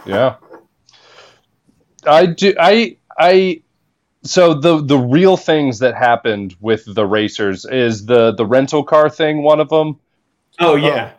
[0.06, 0.38] Yeah.
[2.08, 3.62] I do I I
[4.26, 9.10] so the the real things that happened with the racers is the the rental car
[9.10, 10.00] thing one of them.
[10.60, 10.88] Oh uh-huh.
[10.88, 11.12] yeah,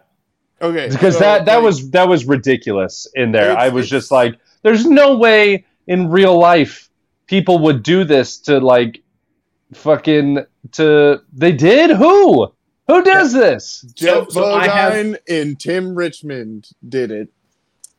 [0.60, 3.52] okay because so, that that like, was that was ridiculous in there.
[3.52, 6.90] It's- I was just like there's no way in real life
[7.26, 9.02] people would do this to like
[9.74, 11.90] fucking to they did?
[11.90, 12.52] Who?
[12.88, 13.84] Who does this?
[13.94, 17.28] Geoff So- so I have- Bodine and Tim Richmond did it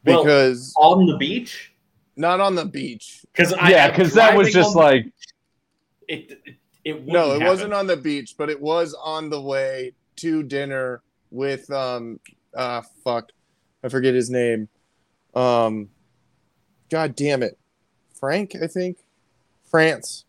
[0.06, 1.74] Well, because on the beach?
[2.16, 5.06] Not on the beach because yeah because that was just like
[6.08, 6.32] it.
[6.84, 9.92] It, it no, it wouldn't wasn't on the beach, but it was on the way
[10.18, 12.20] to dinner with um
[12.58, 13.32] ah fuck.
[13.84, 14.70] I forget his name.
[15.36, 15.90] Um
[16.90, 17.58] God damn it.
[18.20, 18.98] Frank, I think.
[19.70, 20.24] France.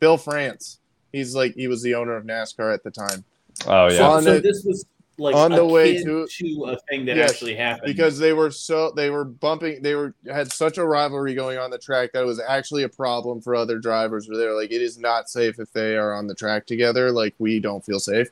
[0.00, 0.78] Bill France.
[1.12, 3.24] He's like he was the owner of NASCAR at the time.
[3.66, 4.86] oh yeah So, so the- this was
[5.20, 8.50] like on the way to- to a thing that Yes, actually happened Because they were
[8.50, 12.22] so they were bumping they were had such a rivalry going on the track that
[12.22, 15.58] it was actually a problem for other drivers where they're like it is not safe
[15.58, 17.12] if they are on the track together.
[17.12, 18.28] Like we don't feel safe.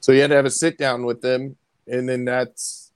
[0.00, 1.56] So he had to have a sit down with them
[1.86, 2.90] and then that's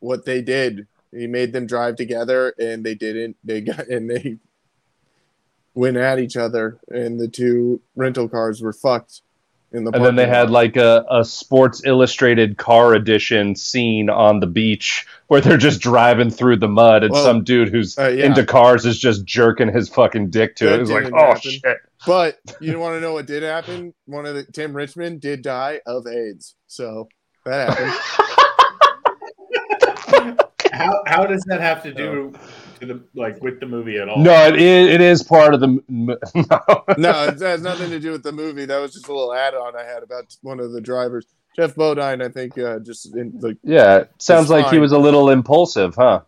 [0.00, 0.86] what they did.
[1.10, 3.36] He made them drive together and they didn't.
[3.42, 4.36] They got and they
[5.74, 9.22] went at each other and the two rental cars were fucked.
[9.70, 14.08] In the and then they parking had like a, a Sports Illustrated car edition scene
[14.08, 17.98] on the beach where they're just driving through the mud, and Well, some dude who's
[17.98, 18.26] uh, yeah.
[18.26, 20.80] into cars is just jerking his fucking dick to That it.
[20.82, 21.76] It's like, didn't oh shit.
[22.06, 23.92] But you want to know what did happen?
[24.06, 27.08] One of the Tim Richmond did die of AIDS, so
[27.44, 27.94] that happened.
[30.72, 32.32] How how does that have to do
[32.80, 34.18] to the like with the movie at all?
[34.18, 35.66] No, it is, it is part of the.
[35.68, 36.84] m- m- No.
[36.96, 38.64] no, it has nothing to do with the movie.
[38.66, 42.22] That was just a little add-on I had about one of the drivers, Geoff Bodine.
[42.22, 45.30] I think uh, just in the Yeah, it sounds It's like he was a little
[45.30, 46.22] impulsive, huh?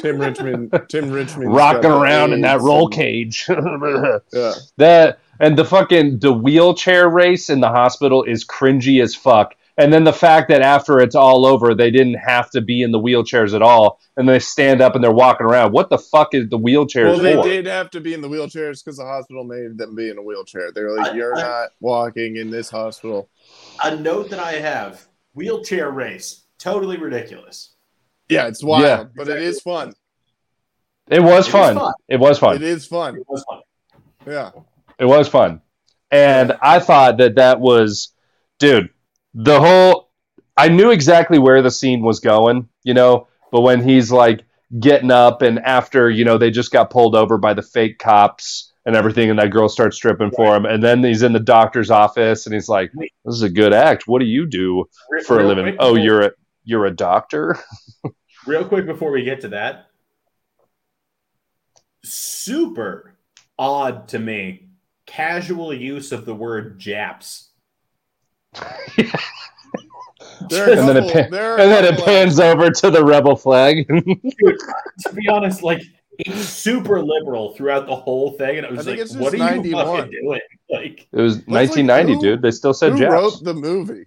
[0.00, 0.72] Tim Richmond.
[0.88, 3.48] Tim Richmond Rocking around in that roll cage.
[4.32, 9.54] Yeah, that and the fucking the wheelchair race in the hospital is cringy as fuck.
[9.76, 12.92] And then the fact that after it's all over, they didn't have to be in
[12.92, 15.72] the wheelchairs at all, and they stand up and they're walking around.
[15.72, 17.42] What the fuck is the wheelchairs well, they for?
[17.42, 20.22] did have to be in the wheelchairs because the hospital made them be in a
[20.22, 20.70] wheelchair.
[20.70, 23.28] They were like, I- "You're I- not walking in this hospital."
[23.82, 27.74] A note that I have: wheelchair race, totally ridiculous.
[28.28, 29.04] Yeah, it's wild, Yeah.
[29.16, 29.92] but it is fun.
[31.10, 31.74] It was It is fun.
[31.76, 31.92] fun.
[32.08, 32.56] It was fun.
[32.56, 33.16] It is fun.
[33.16, 33.60] It was fun.
[34.26, 34.50] Yeah,
[35.00, 35.60] It was fun.
[36.12, 38.14] And I thought that that was,
[38.60, 38.88] dude,
[39.34, 40.10] the whole.
[40.56, 44.44] I knew exactly where the scene was going, you know, but when he's like
[44.78, 48.72] getting up and after, you know, they just got pulled over by the fake cops
[48.86, 50.64] and everything, and that girl starts stripping for him.
[50.64, 54.06] And then he's in the doctor's office and he's like, this is a good act.
[54.06, 55.76] What do you do Re- for a living?
[55.80, 56.30] Oh, you're a.
[56.66, 57.58] You're a doctor?
[58.46, 59.86] real quick before we get to that.
[62.04, 63.16] Super
[63.58, 64.68] odd to me.
[65.06, 67.50] Casual use of the word Japs.
[70.48, 72.70] there are and then it, pan- there are a and then it couple pans over
[72.70, 73.86] to the rebel flag.
[73.88, 75.82] to be honest, like
[76.18, 79.64] it's super liberal throughout the whole thing, and I was I like, "What are just
[79.66, 80.40] you fucking doing?"
[80.70, 82.42] Like, it was like, 1990, who- dude.
[82.42, 83.12] They still said Who Japs.
[83.12, 84.04] wrote the movie?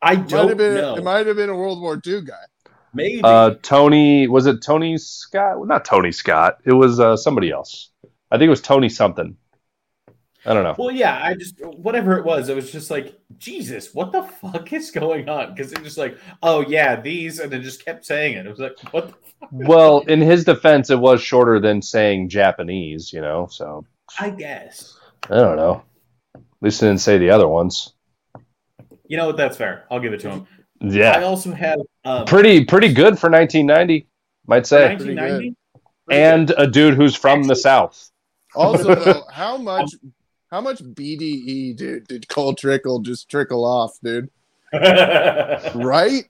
[0.00, 0.74] I Might don't have been.
[0.76, 0.96] know.
[0.96, 2.34] It might have been a World War II guy.
[2.94, 5.58] Maybe Uh, Tony was it Tony Scott?
[5.58, 6.58] Well, not Tony Scott.
[6.64, 7.90] It was uh, somebody else.
[8.30, 9.36] I think it was Tony something.
[10.46, 10.74] I don't know.
[10.78, 14.72] Well, yeah, I just whatever it was, it was just like, Jesus, what the fuck
[14.72, 15.54] is going on?
[15.54, 18.46] Because they're just like, oh yeah, these, and then just kept saying it.
[18.46, 19.08] It was like, what?
[19.08, 19.48] The fuck?
[19.52, 23.12] Well, in his defense, it was shorter than saying Japanese.
[23.12, 23.84] You know, so
[24.18, 24.98] I guess.
[25.24, 25.82] I don't know.
[26.34, 27.92] At least it didn't say the other ones.
[29.06, 29.36] You know what?
[29.36, 29.86] That's fair.
[29.90, 30.46] I'll give it to him.
[30.80, 31.18] Yeah.
[31.18, 34.06] I also have um, pretty pretty good for 1990,
[34.46, 34.88] might say.
[34.88, 35.56] 1990.
[36.10, 38.10] And a dude who's from the south.
[38.54, 39.90] Also, though, how much,
[40.50, 44.30] how much BDE, dude, did Cole Trickle just trickle off, dude?
[45.74, 46.24] Right?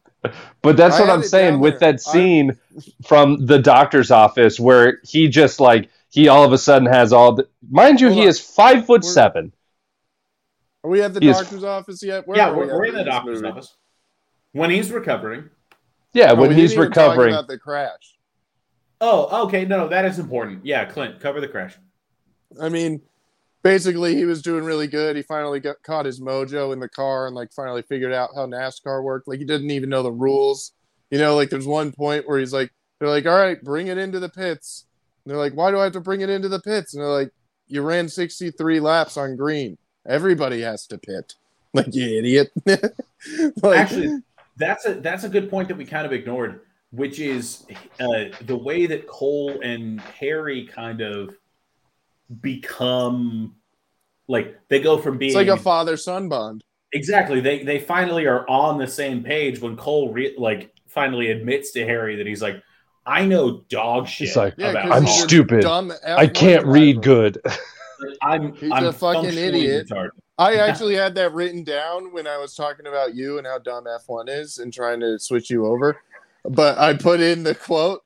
[0.62, 1.92] But that's I what I'm saying with there.
[1.92, 2.56] that scene
[3.06, 7.32] from the doctor's office where he just like he all of a sudden has all
[7.34, 8.28] the mind you, Hold he on.
[8.28, 9.52] is five foot We're- seven.
[10.84, 12.26] Are we at the He is- doctor's office yet?
[12.26, 13.52] Where yeah, are we we're, we're in the doctor's movie?
[13.52, 13.74] office
[14.52, 15.48] when he's recovering.
[16.12, 17.32] Yeah, Oh, when we he's even recovering.
[17.32, 18.18] about the crash.
[19.00, 20.66] Oh, okay, no, that is important.
[20.66, 21.76] Yeah, Clint, cover the crash.
[22.60, 23.00] I mean,
[23.62, 25.16] basically, he was doing really good.
[25.16, 28.46] He finally got caught his mojo in the car and like finally figured out how
[28.46, 29.28] NASCAR worked.
[29.28, 30.72] Like he didn't even know the rules.
[31.10, 33.98] You know, like there's one point where he's like, they're like, all right, bring it
[33.98, 34.86] into the pits.
[35.24, 36.94] And they're like, why do I have to bring it into the pits?
[36.94, 37.32] And they're like,
[37.66, 39.78] you ran 63 laps on green.
[40.06, 41.34] Everybody has to pit.
[41.72, 42.50] Like you idiot.
[42.66, 44.22] like, Actually,
[44.56, 47.64] that's a that's a good point that we kind of ignored, which is
[48.00, 51.36] uh, the way that Cole and Harry kind of
[52.40, 53.54] become
[54.28, 56.62] like they go from being it's like a father son bond.
[56.92, 61.72] exactly they they finally are on the same page when Cole re- like finally admits
[61.72, 62.62] to Harry that he's like
[63.06, 65.62] I know dog shit He's like, Yeah, I'm he's stupid.
[65.62, 67.40] dumb I F1 can't read good.
[68.22, 69.88] I'm He's I'm a fucking idiot.
[69.88, 70.10] retarded.
[70.38, 73.84] I actually had that written down when I was talking about you and how dumb
[73.84, 76.00] F1 is and trying to switch you over.
[76.44, 78.02] But I put in the quote.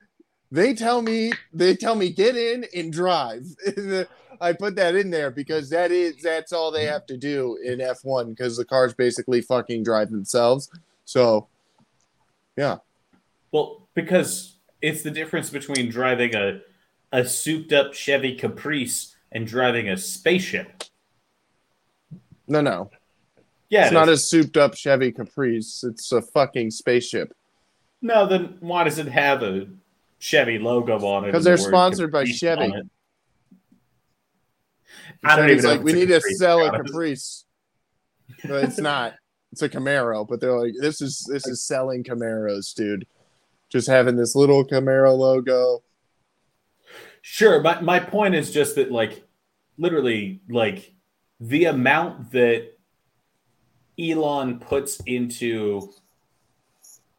[0.54, 3.44] They tell me they tell me get in and drive.
[4.40, 7.80] I put that in there because that is that's all they have to do in
[7.80, 10.70] F1 because the cars basically fucking drive themselves.
[11.06, 11.48] So
[12.56, 12.76] yeah.
[13.50, 16.60] Well, because it's the difference between driving a
[17.10, 20.84] a souped up Chevy Caprice and driving a spaceship.
[22.46, 22.92] no no.
[23.70, 24.20] Yeah, it's it not is.
[24.20, 25.82] a souped up Chevy Caprice.
[25.82, 27.34] It's a fucking spaceship.
[28.00, 28.28] no.
[28.28, 29.66] Then why does it have a
[30.24, 32.72] Chevy logo on it because they're the sponsored by Chevy.
[35.22, 36.70] I don't Chevys even like if we it's need to sell a.
[36.70, 37.44] Caprice.
[38.42, 39.16] But it's not.
[39.52, 43.06] It's a Camaro, but they're like, this is this is selling Camaros, dude.
[43.68, 45.82] Just having this little Camaro logo.
[47.20, 49.24] Sure, my my point is just that like
[49.76, 50.94] literally like
[51.38, 52.78] the amount that
[54.00, 55.92] Elon puts into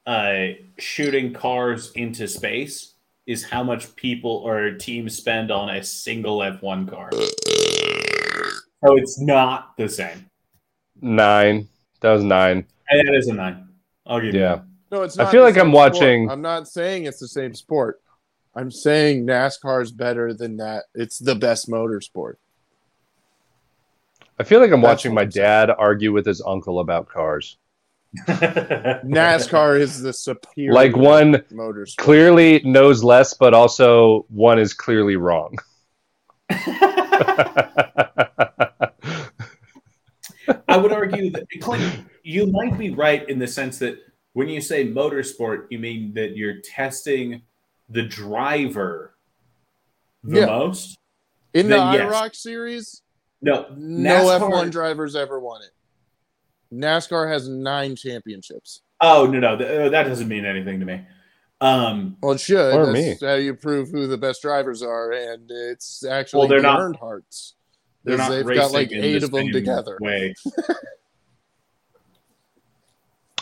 [0.07, 0.47] uh,
[0.79, 2.94] shooting cars into space
[3.27, 7.09] is how much people or teams spend on a single F1 car.
[8.85, 10.29] So it's not the same.
[11.01, 11.67] Nine.
[12.01, 12.65] That was nine.
[12.89, 13.67] And that is a nine.
[14.05, 14.55] I'll give you Yeah.
[14.57, 14.65] that.
[14.91, 15.93] No, it's I feel like I'm same sport.
[15.93, 17.99] watching- I'm not saying it's the same sport.
[18.53, 20.83] I'm saying NASCAR is better than that.
[20.93, 22.35] It's the best motorsport.
[24.39, 25.43] I feel like I'm That's watching my I'm saying.
[25.45, 27.57] dad argue with his uncle about cars.
[28.27, 31.97] NASCAR is the superior Like one motorsport.
[31.97, 35.57] clearly knows less, but also one is clearly wrong.
[40.67, 43.97] I would argue that Clint, you might be right in the sense that
[44.33, 47.41] when you say motorsport, you mean that you're testing
[47.89, 49.15] the driver
[50.23, 50.45] the Yeah.
[50.47, 50.97] most.
[51.53, 52.13] In the then yes.
[52.13, 53.01] IROC series,
[53.41, 55.69] No, no F1 drivers ever won it.
[56.75, 58.81] NASCAR has nine championships.
[59.01, 61.01] Oh no, no, th- uh, that doesn't mean anything to me.
[61.61, 62.75] Um, Well, it should.
[62.75, 66.59] Or That's how you prove who the best drivers are, and it's actually Well, they're
[66.59, 67.53] the not- earned hearts.
[68.03, 69.97] They're not they've got like eight of them together.
[69.99, 70.35] Way.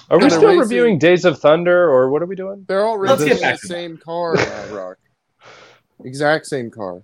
[0.09, 2.65] Are we They're still racing- reviewing Days of Thunder, or what are we doing?
[2.67, 4.35] They're all racing get in back the same car,
[4.71, 4.97] Rock.
[6.05, 7.01] Exact same car.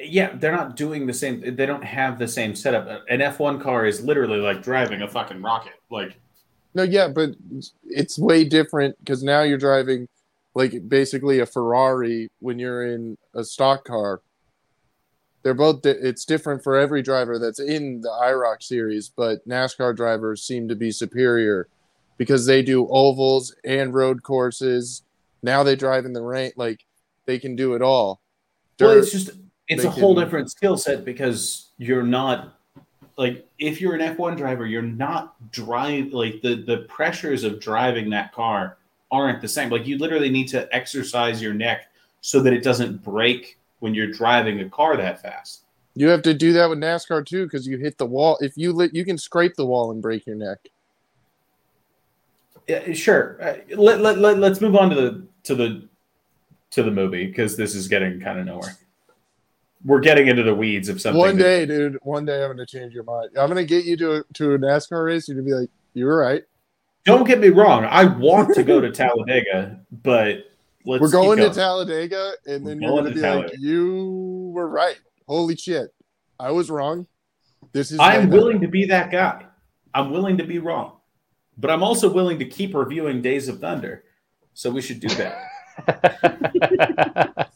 [0.00, 1.40] Yeah, they're not doing the same.
[1.56, 3.04] They don't have the same setup.
[3.08, 5.74] An F1 car is literally like driving a fucking rocket.
[5.90, 6.18] Like,
[6.74, 7.30] No, yeah, but
[7.84, 10.08] it's way different because now you're driving
[10.54, 14.20] like basically a Ferrari when you're in a stock car.
[15.42, 15.82] They're both.
[15.82, 20.68] Di- it's different for every driver that's in the IROC series, but NASCAR drivers seem
[20.68, 21.68] to be superior
[22.16, 25.02] because they do ovals and road courses.
[25.42, 26.52] Now they drive in the rain.
[26.56, 26.84] Like
[27.26, 28.20] they can do it all.
[28.78, 29.30] well, it's just
[29.72, 32.58] it's a whole can- different skill set because you're not
[33.16, 38.10] like if you're an F1 driver, you're not drive like the the pressures of driving
[38.10, 38.78] that car
[39.10, 39.70] aren't the same.
[39.70, 44.10] Like you literally need to exercise your neck so that it doesn't break when you're
[44.10, 45.64] driving a car that fast.
[45.94, 48.38] you have to do that with NASCAR too because you hit the wall.
[48.40, 50.58] If you lit, you can scrape the wall and break your neck.
[52.68, 53.36] Yeah, sure.
[53.42, 55.88] Uh, let, let, let, let's move on to the to the
[56.70, 58.76] to the movie because this is getting kind of nowhere.
[59.84, 61.18] We're getting into the weeds of something.
[61.18, 61.98] One that- day, dude.
[62.02, 63.30] One day, I'm gonna change your mind.
[63.36, 65.28] I'm gonna get you to a, to a NASCAR race.
[65.28, 66.42] You're gonna be like, "You were right.
[67.04, 67.84] don't get me wrong.
[67.84, 70.44] I want to go to Talladega, but
[70.86, 73.58] let's We're going keep to Talladega," and then We're you're going gonna to be like,
[73.58, 75.00] "You were right.
[75.26, 75.92] Holy shit,
[76.38, 77.06] I was wrong.
[77.72, 79.46] This is." I'm willing to be that guy.
[79.94, 80.98] I'm willing to be wrong,
[81.58, 84.04] but I'm also willing to keep reviewing Days of Thunder.
[84.54, 85.48] So we should do that.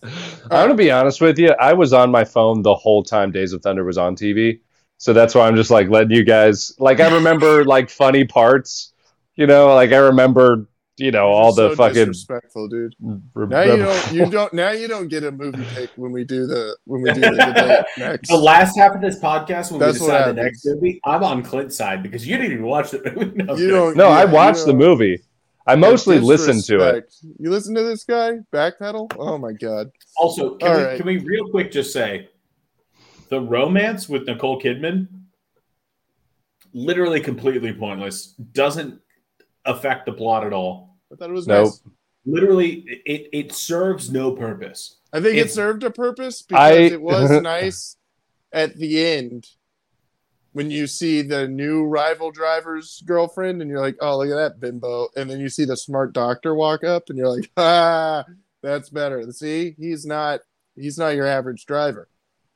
[0.51, 1.51] I'm gonna be honest with you.
[1.61, 4.61] I was on my phone the whole time Days of Thunder was on TV,
[4.99, 6.73] so that's why I'm just like letting you guys.
[6.79, 8.93] Like I remember like funny parts,
[9.35, 9.75] you know.
[9.75, 11.95] Like I remember, you know, all the so fucking.
[12.07, 12.95] disrespectful, dude.
[13.35, 14.13] re- Now you don't.
[14.13, 14.53] You don't.
[14.55, 17.31] Now you don't get a movie pick when we do the when we do the
[17.31, 18.29] debate next.
[18.29, 21.43] The last half of this podcast, when That's we decide the next movie, I'm on
[21.43, 23.43] Clint's side because you didn't even watch the movie.
[23.45, 23.97] No, You don't.
[23.97, 25.21] no, yeah, I you watched the don't- movie.
[25.67, 27.15] I mostly listen to it.
[27.39, 29.13] You listen to this guy backpedal?
[29.19, 29.91] Oh my god.
[30.17, 30.97] Also, can All we, right.
[30.97, 32.29] can we real quick just say
[33.31, 35.09] the romance with Nicole Kidman
[36.73, 38.27] literally completely pointless.
[38.53, 39.01] Doesn't
[39.65, 40.97] affect the plot at all.
[41.13, 41.65] I thought it was Nope.
[41.67, 41.83] nice.
[42.27, 44.97] Literally, it, it serves no purpose.
[45.13, 47.97] I think it It's- served a purpose because I- it was nice
[48.53, 49.49] at the end
[50.57, 54.59] when you see the new rival driver's girlfriend and you're like, oh, look at that
[54.59, 55.09] bimbo.
[55.15, 58.25] And then you see the smart doctor walk up and you're like, ah,
[58.63, 59.31] that's better.
[59.33, 60.41] See, he's not
[60.75, 62.09] he's not your average driver.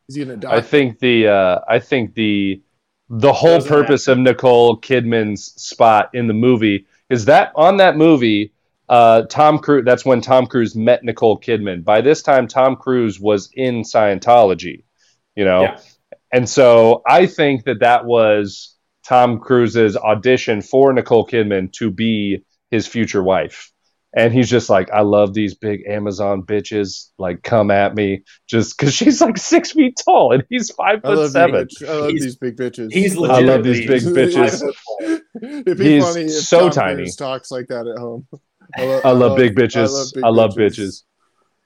[0.09, 0.57] He's gonna die.
[0.57, 2.63] I think the uh, I think the
[3.11, 7.99] the whole Doesn't purpose of Nicole Kidman's spot in the movie is that on that
[7.99, 8.55] movie,
[8.89, 9.85] uh, Tom Cruise.
[9.85, 11.85] That's when Tom Cruise met Nicole Kidman.
[11.85, 14.85] By this time, Tom Cruise was in Scientology,
[15.37, 15.81] you know, Yeah.
[16.33, 22.45] And so I think that that was Tom Cruise's audition for Nicole Kidman to be
[22.71, 23.73] his future wife.
[24.13, 27.11] And he's just like, I love these big Amazon bitches.
[27.17, 31.09] Like, come at me, just because she's like six feet tall and he's five I
[31.09, 31.69] foot love, seven.
[31.71, 32.93] These, I love He's- these big bitches.
[32.93, 34.63] He's I love these big bitches.
[35.41, 36.95] It'd be He's funny if so Tom tiny.
[36.97, 38.27] Cruise talks like that at home.
[38.77, 40.13] I, lo- I love big bitches.
[40.25, 41.03] I love big bitches.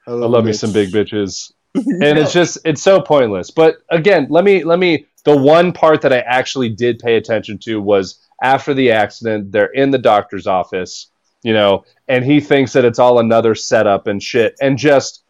[0.07, 1.51] I I love me some big bitches.
[1.75, 3.51] And it's just it's so pointless.
[3.51, 7.57] But again, let me let me the one part that I actually did pay attention
[7.59, 11.07] to was after the accident, they're in the doctor's office,
[11.43, 15.23] you know, and he thinks that it's all another setup and shit and just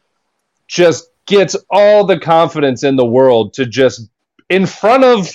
[0.68, 4.10] just gets all the confidence in the world to just
[4.50, 5.28] in front of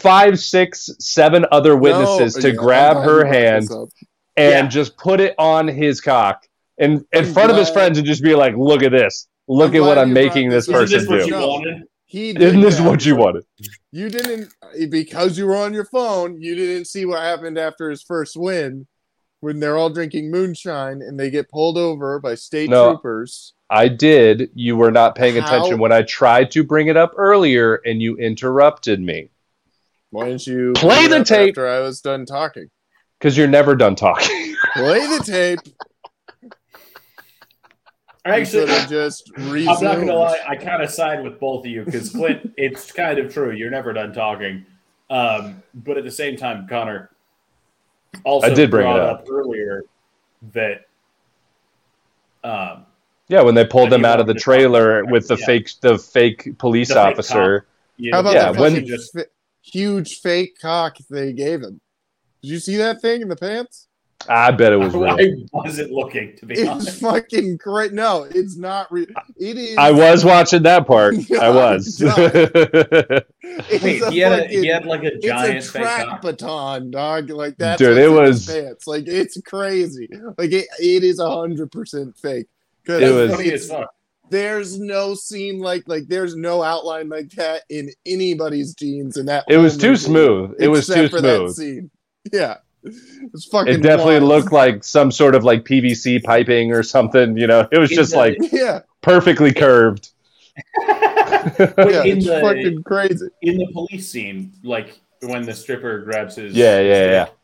[0.00, 3.86] five, six, seven other witnesses No, to yeah, grab her glad hand and
[4.36, 4.68] Yeah.
[4.68, 6.46] just put it on his cock
[6.78, 9.26] in in I'm front of his friends and just be like, "Look at this!
[9.48, 11.82] Look I'm at what I'm making this this person Isn't this what do." you No.
[12.06, 12.88] He did Isn't this that.
[12.88, 13.44] what you wanted?
[13.92, 14.52] You didn't
[14.90, 16.40] because you were on your phone.
[16.40, 18.86] You didn't see what happened after his first win,
[19.40, 22.92] when they're all drinking moonshine and they get pulled over by state No.
[22.92, 23.52] troopers.
[23.70, 24.48] I did.
[24.54, 28.00] You were not paying How- attention when I tried to bring it up earlier, and
[28.00, 29.28] you interrupted me
[30.10, 31.50] Why didn't you Play the tape.
[31.50, 32.68] after I was done talking?
[33.18, 34.54] because you're never done talking.
[34.74, 35.58] Play the tape.
[38.28, 40.38] I actually, Actually, just I'm not gonna lie.
[40.46, 43.52] I kind of side with both of you because Clint, it's kind of true.
[43.52, 44.64] You're never done talking,
[45.10, 47.10] um, but at the same time, Connor
[48.24, 49.20] also I did bring it brought up.
[49.20, 49.84] up earlier
[50.52, 50.86] that
[52.44, 52.86] um,
[53.28, 55.46] yeah, when they pulled them out of the wanted talk trailer with the yeah.
[55.46, 57.66] fake the fake police The fake officer.
[57.96, 59.16] you How about Yeah, the when- just
[59.62, 61.80] huge fake cock they gave him?
[62.42, 63.87] Did you see that thing in the pants?
[64.28, 65.10] I bet it was real.
[65.10, 67.00] I wasn't looking to be It's honest.
[67.00, 67.92] fucking great.
[67.92, 69.06] No, it's not real.
[69.36, 69.76] It is.
[69.76, 71.14] I was watching that part.
[71.40, 71.98] I was.
[71.98, 72.32] God.
[73.70, 76.20] It's Wait, a he had, a, fucking- he had like a giant it's a track
[76.22, 77.30] baton, dog.
[77.30, 78.86] Like that, Dude, it was- pants.
[78.86, 80.08] Like it's crazy.
[80.36, 82.46] Like it, it is a hundred percent fake.
[82.86, 83.90] 'Cause It was- Funny as fuck.
[84.30, 89.44] There's no scene like like there's no outline like that in anybody's jeans and that.
[89.48, 90.54] it was too movie, smooth.
[90.60, 91.54] It was too except for that smooth.
[91.54, 91.90] scene.
[92.32, 93.74] Yeah, it's fucking.
[93.74, 94.24] It definitely wild.
[94.28, 97.36] looked like some sort of like PVC piping or something.
[97.36, 100.10] You know, it was In just the- like Yeah, perfectly curved.
[100.78, 103.28] Yeah, in it's the fucking crazy.
[103.42, 107.24] in the police scene, like when the stripper grabs his Yeah, yeah, his yeah.
[107.24, 107.34] dick,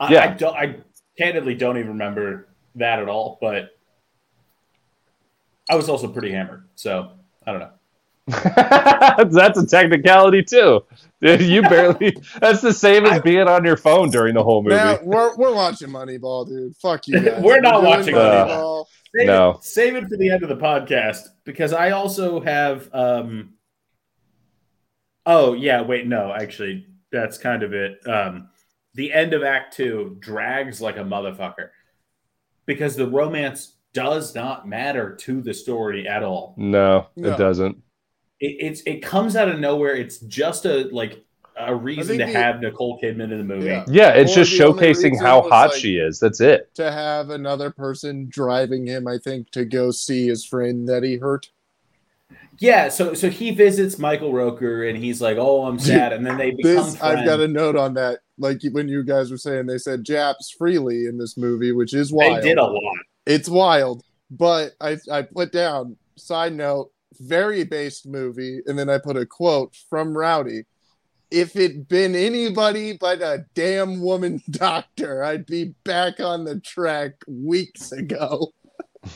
[0.00, 0.24] I, Yeah.
[0.24, 0.56] I don't.
[0.56, 0.76] I
[1.18, 3.38] candidly don't even remember that at all.
[3.40, 3.76] But
[5.68, 7.12] I was also pretty hammered, so
[7.46, 7.70] I don't know.
[8.26, 10.82] that's a technicality too.
[11.20, 12.16] You barely.
[12.40, 14.76] That's the same as being on your phone during the whole movie.
[14.76, 16.76] Now we're we're watching Moneyball, dude.
[16.76, 17.40] Fuck you guys.
[17.42, 18.84] We're not doing watching Moneyball.
[19.16, 19.50] Save, No.
[19.50, 22.88] it, save it for the end of the podcast because I also have.
[22.94, 23.54] um
[25.24, 27.98] Oh yeah, wait, no, actually, that's kind of it.
[28.06, 28.48] Um
[28.94, 31.68] The end of Act Two drags like a motherfucker
[32.66, 36.54] because the romance does not matter to the story at all.
[36.56, 37.32] no, No.
[37.32, 37.76] it doesn't.
[38.42, 39.94] It, it's it comes out of nowhere.
[39.94, 41.24] It's just a like
[41.56, 43.66] a reason to the- have Nicole Kidman in the movie.
[43.66, 43.84] Yeah.
[43.88, 46.18] Yeah, it's Or just showcasing how hot like- she is.
[46.18, 46.74] That's it.
[46.74, 51.16] to have another person driving him, I think, to go see his friend that he
[51.16, 51.50] hurt.
[52.58, 56.36] Yeah, so so he visits Michael Rooker and he's like, "Oh, I'm sad," and then
[56.38, 57.20] they become This friends.
[57.20, 58.20] I've got a note on that.
[58.38, 62.12] Like when you guys were saying, they said Japs freely in this movie, which is
[62.12, 62.38] wild.
[62.42, 62.96] They did a lot.
[63.26, 68.98] It's wild, but I I put down side note very based movie, and then I
[68.98, 70.64] put a quote from Rowdy.
[71.30, 77.12] If it'd been anybody but a damn woman doctor, I'd be back on the track
[77.26, 78.52] weeks ago.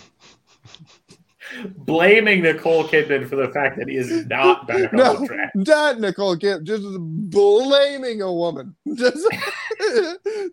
[1.79, 5.53] blaming Nicole Kidman for the fact that he is not back on the track.
[5.55, 9.27] not Nicole Kidman, just blaming a woman, just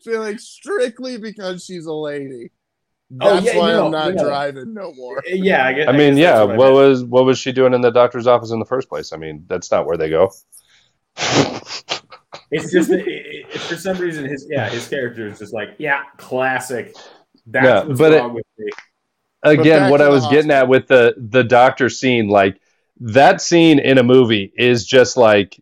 [0.04, 2.52] feel like strictly because she's a lady.
[3.22, 4.24] Oh, That's yeah, why no, I'm not no.
[4.24, 5.22] driving no more.
[5.28, 6.46] Yeah, I, guess, I mean, guess yeah.
[6.46, 9.14] that's What, was what was she doing in the doctor's office in the first place?
[9.14, 10.32] I mean, that's not where they go.
[12.52, 16.04] It's just it, it, for some reason his yeah his character is just like yeah
[16.18, 16.96] classic.
[17.46, 18.70] That's Yeah, what's but it- with me.
[19.44, 22.62] Again, what I the was getting at with the the doctor scene, like
[23.02, 25.60] that scene in a movie is just like,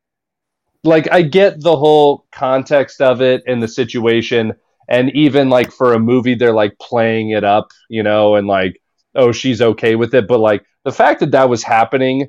[0.84, 4.54] like I get the whole context of it and the situation,
[4.92, 8.80] and even like for a movie, they're like playing it up, you know, and like,
[9.16, 12.28] oh, she's okay with it, but like the fact that that was happening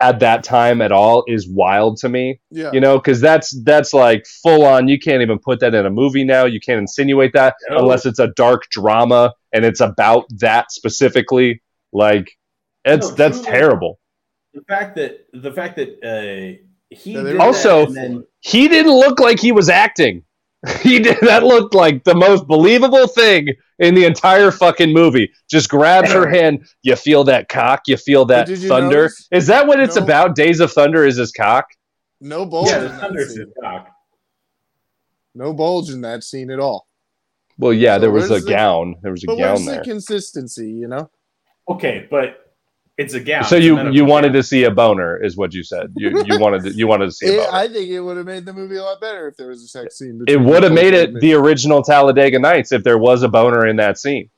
[0.00, 2.40] at that time at all is wild to me.
[2.50, 2.70] Yeah.
[2.72, 5.90] you know because that's that's like full on you can't even put that in a
[5.90, 7.78] movie now you can't insinuate that No.
[7.78, 11.62] unless it's a dark drama and it's about that specifically
[11.92, 12.26] like
[12.84, 14.00] it's No, that's terrible
[14.52, 16.58] The fact that the fact that uh,
[16.90, 20.24] he Yeah, did Also- that and then he didn't look like he was acting
[20.82, 23.48] he did that looked like the most believable thing
[23.78, 28.24] in the entire fucking movie just grabs her hand you feel that cock you feel
[28.24, 29.26] that you thunder notice?
[29.32, 30.02] is that what it's No.
[30.04, 31.66] about days of thunder is his cock
[32.20, 32.68] No bulge.
[32.68, 33.52] yeah in the that thunder scene.
[33.62, 33.88] cock.
[35.34, 36.86] No bulge in that scene at all.
[37.58, 39.78] well yeah So there was a the- gown there was a But gown where's there
[39.78, 40.70] the consistency?
[40.70, 41.10] You know.
[41.68, 42.43] Okay, but
[42.96, 43.44] it's a gown.
[43.44, 44.34] So you you wanted gown.
[44.34, 45.92] to see a boner, is what you said.
[45.96, 47.48] You you wanted to, you wanted to see a It- boner.
[47.52, 49.68] I think it would have made the movie a lot better if there was a
[49.68, 50.22] sex scene.
[50.28, 51.20] It would have made it Kidman.
[51.20, 54.30] the original Talladega Nights if there was a boner in that scene.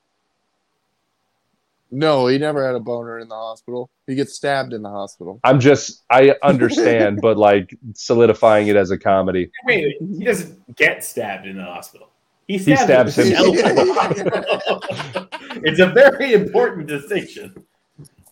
[1.90, 3.88] No, he never had a boner in the hospital.
[4.08, 5.38] He gets stabbed in the hospital.
[5.44, 9.50] I'm just I understand, but like solidifying it as a comedy.
[9.64, 12.08] Wait, he doesn't get stabbed in the hospital.
[12.48, 13.46] He He stabs, stabs himself.
[13.46, 15.28] in the hospital.
[15.64, 17.54] it's a very important distinction.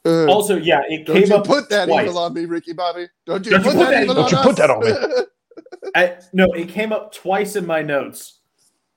[0.07, 1.07] Uh, Also, yeah, it came up.
[1.07, 2.07] don't came you up put that twice.
[2.09, 3.07] evil on me, Ricky Bobby.
[3.27, 4.45] Don't you, Don't you put, put that that- evil don't on you us.
[4.47, 4.93] put that on me.
[5.95, 8.41] I, no, it came up twice in my notes.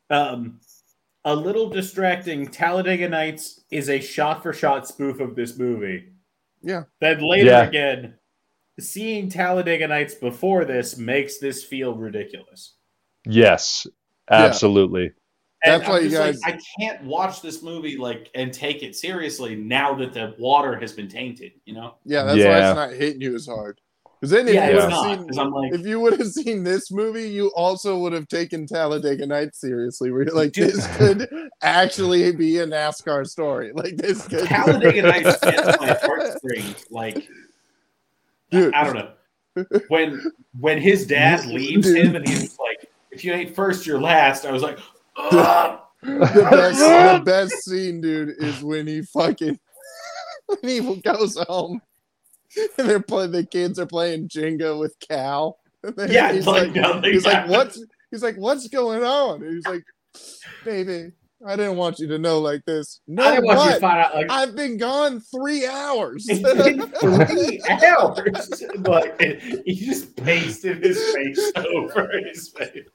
[0.09, 0.59] Um,
[1.25, 2.47] a little distracting.
[2.47, 6.05] Talladega Nights is a shot-for-shot spoof of this movie.
[6.61, 6.83] Yeah.
[7.01, 7.63] Then later Yeah.
[7.67, 8.15] again,
[8.79, 12.75] seeing Talladega Nights before this makes this feel ridiculous.
[13.25, 13.85] Yes,
[14.31, 15.11] absolutely.
[15.63, 18.83] And That's why I'm you guys- like, I can't watch this movie like and take
[18.83, 21.53] it seriously now that the water has been tainted.
[21.65, 21.95] You know?
[22.05, 23.79] yeah, that's why it's not hitting you as hard.
[24.19, 25.29] Because then if yeah, you would not.
[25.29, 28.65] seen I'm like, if you would have seen this movie, you also would have taken
[28.65, 30.09] Talladega Nights seriously.
[30.11, 30.73] Where you're like, Dude.
[30.73, 31.27] this could
[31.61, 33.71] actually be a NASCAR story.
[33.73, 36.85] Like this could Talladega Nights gets my heartstrings.
[36.89, 37.27] Like,
[38.49, 38.73] Dude.
[38.73, 39.65] I don't know.
[39.89, 41.97] When when his dad leaves Dude.
[42.05, 44.79] him and he's like, "If you ain't first, you're last," I was like,
[45.17, 46.19] "Ugh." the
[46.51, 49.59] best the best scene, dude, is when he fucking
[50.45, 51.81] when he goes home
[52.77, 55.57] and they're playing the kids are playing Jenga with Cal.
[55.83, 59.43] And Yeah, he's like, like, he's like, what's he's like, what's going on?
[59.43, 59.83] And he's like,
[60.63, 61.11] baby,
[61.45, 63.01] I didn't want you to know like this.
[63.07, 64.15] No, I didn't want you to find out.
[64.15, 66.25] Like, I've been gone three hours.
[66.99, 68.63] three hours.
[68.79, 69.21] Like,
[69.65, 72.87] he just pasted his face over his face.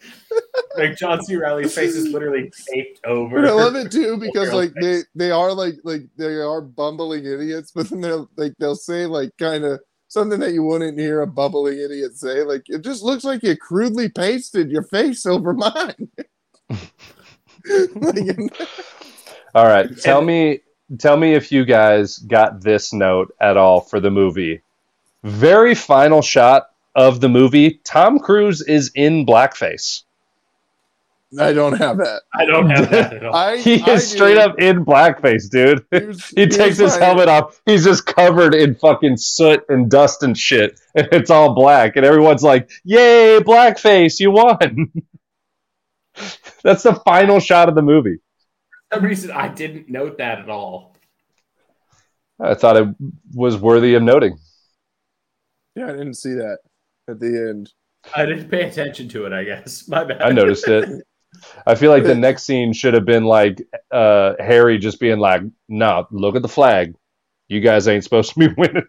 [0.76, 1.36] Like John C.
[1.36, 3.46] Reilly's face is literally taped over.
[3.46, 7.70] I love it too because like they they are like like they are bumbling idiots,
[7.72, 11.26] but then they're like they'll say like kind of something that you wouldn't hear a
[11.28, 12.42] bubbling idiot say.
[12.42, 16.08] Like it just looks like you crudely pasted your face over mine.
[17.66, 18.68] like,
[19.54, 20.60] All right, tell me
[20.98, 24.62] tell me if you guys got this note at all for the movie.
[25.24, 30.02] Very final shot of the movie, Tom Cruise is in blackface.
[31.40, 32.22] I don't have that.
[32.34, 33.34] I don't have that at all.
[33.34, 34.40] I He I is straight do.
[34.40, 35.82] up in blackface, dude.
[35.90, 37.58] Here's- He here's takes his my- helmet off.
[37.64, 40.78] He's just covered in fucking soot and dust and shit.
[40.94, 41.96] And it's all black.
[41.96, 44.92] And everyone's like, Yay, blackface, you won.
[46.64, 48.16] That's the final shot of the movie.
[48.90, 50.96] For some reason, I didn't note that at all.
[52.40, 52.88] I thought it
[53.34, 54.38] was worthy of noting.
[55.74, 56.58] Yeah, I didn't see that
[57.08, 57.72] at the end.
[58.14, 59.32] I didn't pay attention to it.
[59.32, 60.22] I guess my bad.
[60.22, 60.88] I noticed it.
[61.66, 65.42] I feel like the next scene should have been like uh, Harry just being like,
[65.68, 66.94] "No, look at the flag.
[67.52, 68.86] You guys ain't supposed to be winning."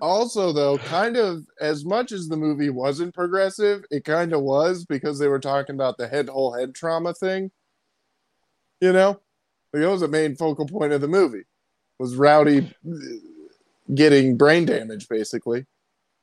[0.00, 4.84] Also, though, kind of as much as the movie wasn't progressive, it kind of was
[4.84, 7.50] because they were talking about the head whole head trauma thing.
[8.80, 9.20] You know,
[9.72, 11.44] like that was the main focal point of the movie
[11.98, 12.94] was Rowdy uh,
[13.94, 15.66] getting brain damage, basically.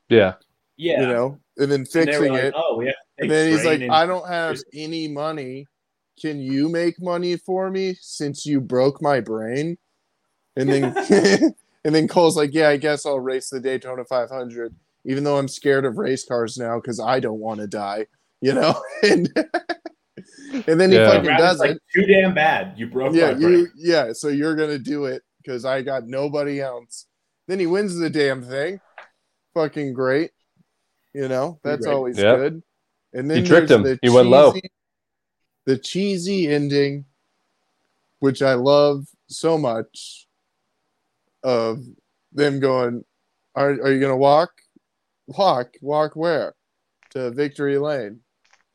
[0.10, 0.34] yeah,
[0.78, 1.02] yeah.
[1.02, 2.54] You know, and then fixing were like, it.
[2.56, 2.92] Oh, yeah.
[3.18, 5.66] And then he's like, and- I don't have any money.
[6.22, 9.78] Can you make money for me since you broke my brain?
[10.58, 10.94] And then
[11.86, 14.76] and then Cole's like, Yeah, I guess I'll race the Daytona 500,
[15.06, 18.08] even though I'm scared of race cars now because I don't want to die,
[18.42, 18.76] you know?
[19.04, 19.30] And
[20.68, 21.06] and then he Yeah.
[21.06, 21.82] fucking does like it.
[21.94, 22.78] too damn bad.
[22.78, 26.60] You broke Yeah, my you yeah, so you're gonna do it because I got nobody
[26.60, 27.06] else.
[27.48, 28.80] Then he wins the damn thing.
[29.54, 30.32] Fucking great.
[31.14, 31.94] You know, that's Great.
[31.94, 32.38] always Yep.
[32.38, 32.64] good.
[33.14, 33.84] And then he tricked there's him.
[33.84, 34.54] the He went low.
[35.66, 37.06] The cheesy ending,
[38.20, 40.28] which I love so much,
[41.44, 41.84] of
[42.34, 43.04] them going,
[43.56, 44.52] "Are are you gonna walk?
[45.28, 46.54] Walk, walk where?
[47.12, 48.20] To Victory Lane.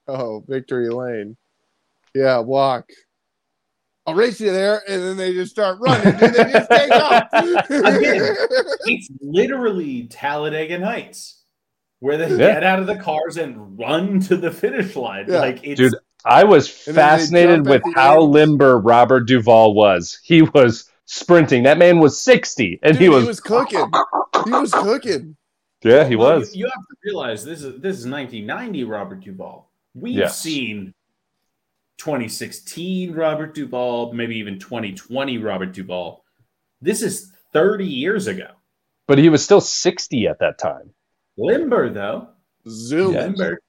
[0.08, 1.36] Oh, Victory Lane.
[2.14, 2.88] Yeah, walk.
[4.06, 7.28] I'll race you there, and then they just start running, and they just take off.
[7.32, 8.36] Again.
[8.86, 11.40] It's literally Talladega Nights,
[12.00, 12.52] where they Yeah.
[12.54, 15.24] get out of the cars and run to the finish line.
[15.28, 15.38] Yeah.
[15.38, 15.94] Like it's Dude,
[16.26, 20.20] I was And then they fascinated with how limber Robert Duvall was.
[20.22, 21.62] He was sprinting.
[21.64, 23.90] That man was sixty, and Dude, he was, cooking.
[24.44, 25.36] He was cooking.
[25.82, 26.54] yeah, he Well, was.
[26.54, 29.70] You, you have to realize this is this is 1990 Robert Duvall.
[29.94, 30.40] We've Yes.
[30.40, 30.92] seen
[31.98, 36.24] 2016 Robert Duvall, maybe even 2020 Robert Duvall.
[36.80, 38.48] This is 30 years ago.
[39.06, 40.90] But he was still sixty at that time.
[41.36, 42.28] Limber though.
[42.68, 43.14] Zoom.
[43.14, 43.26] Yeah.
[43.26, 43.60] Limber.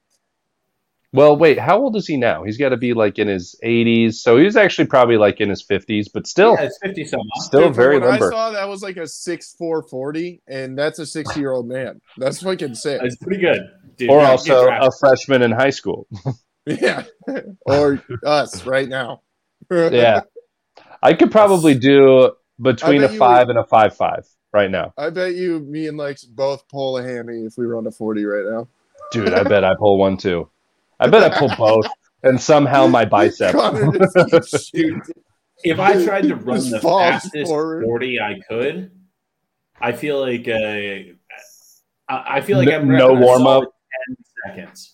[1.16, 2.44] Well, wait, how old is he now?
[2.44, 4.16] He's got to be like in his 80s.
[4.16, 7.42] So he's actually probably like in his 50s, but still, Yeah, it's 50 some odd.
[7.44, 8.28] still Dude, very what limber.
[8.28, 11.68] I saw that was like a six four forty, and that's a sixty year old
[11.68, 12.02] man.
[12.18, 13.02] That's fucking sick.
[13.04, 13.62] It's pretty good.
[13.98, 16.08] Dude, or also a freshman in high school.
[16.68, 17.04] Yeah,
[17.68, 19.22] or us right now.
[19.72, 20.22] Yeah.
[21.04, 24.92] I could probably do between a bet you five and a five five right now,
[24.98, 28.26] I bet you, me and Lex both pull a hammy if we run a forty
[28.26, 28.68] right now.
[29.12, 29.32] dude.
[29.34, 30.50] I bet I pull one too.
[31.00, 31.86] I bet I pull both,
[32.24, 33.52] and somehow my bicep.
[33.56, 35.02] Connor just keeps shooting.
[35.64, 37.84] If I tried to run the fastest forward.
[37.84, 38.92] 40 I could,
[39.80, 43.64] I feel like uh, I I feel like No- I'm no warm-up?
[44.08, 44.18] 10
[44.56, 44.92] seconds.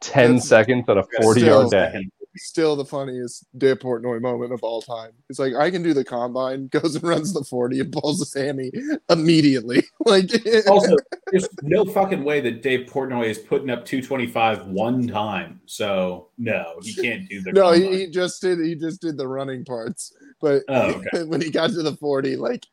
[0.00, 1.92] Ten That's- seconds at a forty-yard dash.
[1.92, 2.10] Second.
[2.36, 5.10] Still the funniest Dave Portnoy moment of all time.
[5.28, 8.26] It's like I can do the combine, goes and runs the forty and pulls the
[8.26, 8.70] Sammy
[9.10, 9.84] immediately.
[10.06, 10.30] like
[10.68, 10.96] Also,
[11.30, 15.60] there's no fucking way that Dave Portnoy is putting up 225 one time.
[15.66, 17.52] So no, he can't do the.
[17.52, 21.50] no, he, he just did he just did the running parts, but Oh, when he
[21.50, 22.66] got to the forty, like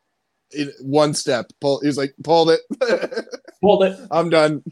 [0.51, 1.79] in one step, pull.
[1.81, 2.61] He was like pulled it.
[3.61, 4.63] well, that I'm done.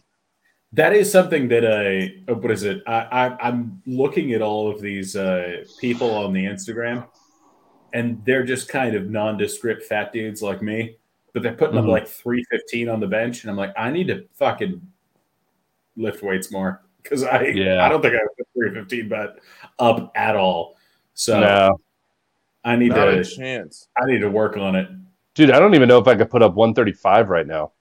[0.74, 2.84] That is something that I uh, what is it?
[2.88, 7.07] I, I I'm looking at all of these uh, people on the Instagram,
[7.93, 10.97] and they're just kind of nondescript fat dudes like me,
[11.34, 11.84] but they're putting Mhm.
[11.84, 14.82] up like 315 on the bench, and I'm like, I need to fucking
[15.95, 17.86] lift weights more because I Yeah.
[17.86, 19.39] I don't think I put 315 but
[19.80, 20.76] up at all.
[21.13, 21.80] So No,
[22.63, 23.88] I need Not to a chance.
[23.99, 24.88] I need to work on it.
[25.34, 27.72] dude, I don't even know if I could put up one thirty five right now.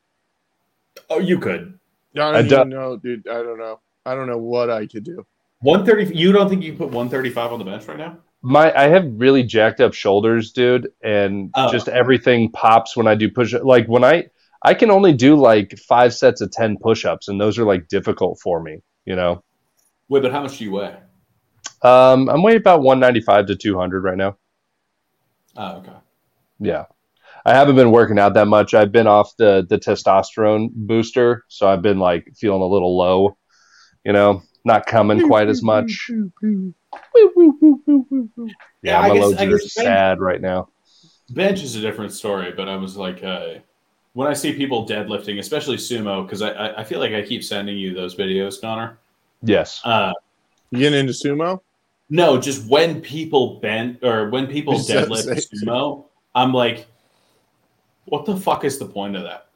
[1.10, 1.78] Oh, you could.
[2.16, 3.28] I don't I even don't- know, dude.
[3.28, 3.80] I don't know.
[4.04, 5.26] I don't know what I could do.
[5.60, 6.16] 130.
[6.16, 8.18] You don't think you can put 135 on the bench right now?
[8.42, 11.72] My I have really jacked up shoulders, dude, and Oh.
[11.72, 14.26] just everything pops when I do push like when I
[14.62, 18.38] I can only do like five sets of 10 push-ups and those are like difficult
[18.42, 19.42] for me, you know.
[20.08, 20.94] Wait, but how much do you weigh?
[21.82, 24.36] Um I'm weighing about 195 to 200 right now.
[25.56, 25.92] Oh, okay.
[26.60, 26.84] Yeah.
[27.46, 28.74] I haven't been working out that much.
[28.74, 33.36] I've been off the the testosterone booster, so I've been like feeling a little low,
[34.04, 36.10] you know, not coming quite as much.
[38.82, 40.68] Yeah, I my guess- loads I are guess- sad right now.
[41.30, 43.54] Bench is a different story, but I was like, uh,
[44.12, 47.42] when I see people deadlifting, especially sumo, because I, I I feel like I keep
[47.42, 48.98] sending you those videos, Connor.
[49.42, 49.80] Yes.
[49.84, 50.12] Uh,
[50.70, 51.60] You getting into sumo?
[52.08, 56.86] no, just when people bend or when people deadlift sumo, I'm like,
[58.06, 59.48] what the fuck is the point of that?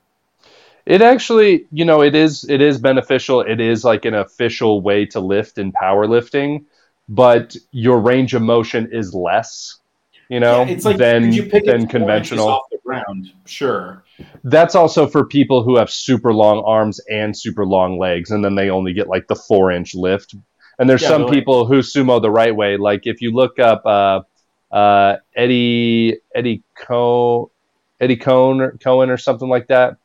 [0.86, 3.42] It actually, you know, it is it is beneficial.
[3.42, 6.64] It is like an official way to lift in powerlifting,
[7.09, 9.78] but your range of motion is less,
[10.28, 12.48] you know, Yeah, it's like than you pick than conventional.
[12.48, 13.32] off the ground.
[13.46, 14.05] Sure.
[14.44, 18.55] That's also for people who have super long arms and super long legs, and then
[18.55, 20.34] they only get like the four inch lift.
[20.78, 22.76] And there's Yeah, some people who sumo the right way.
[22.76, 24.22] Like if you look up uh,
[24.74, 27.51] uh, Eddie Eddie Co
[28.01, 29.96] Eddie Cohn or Cohen or something like that.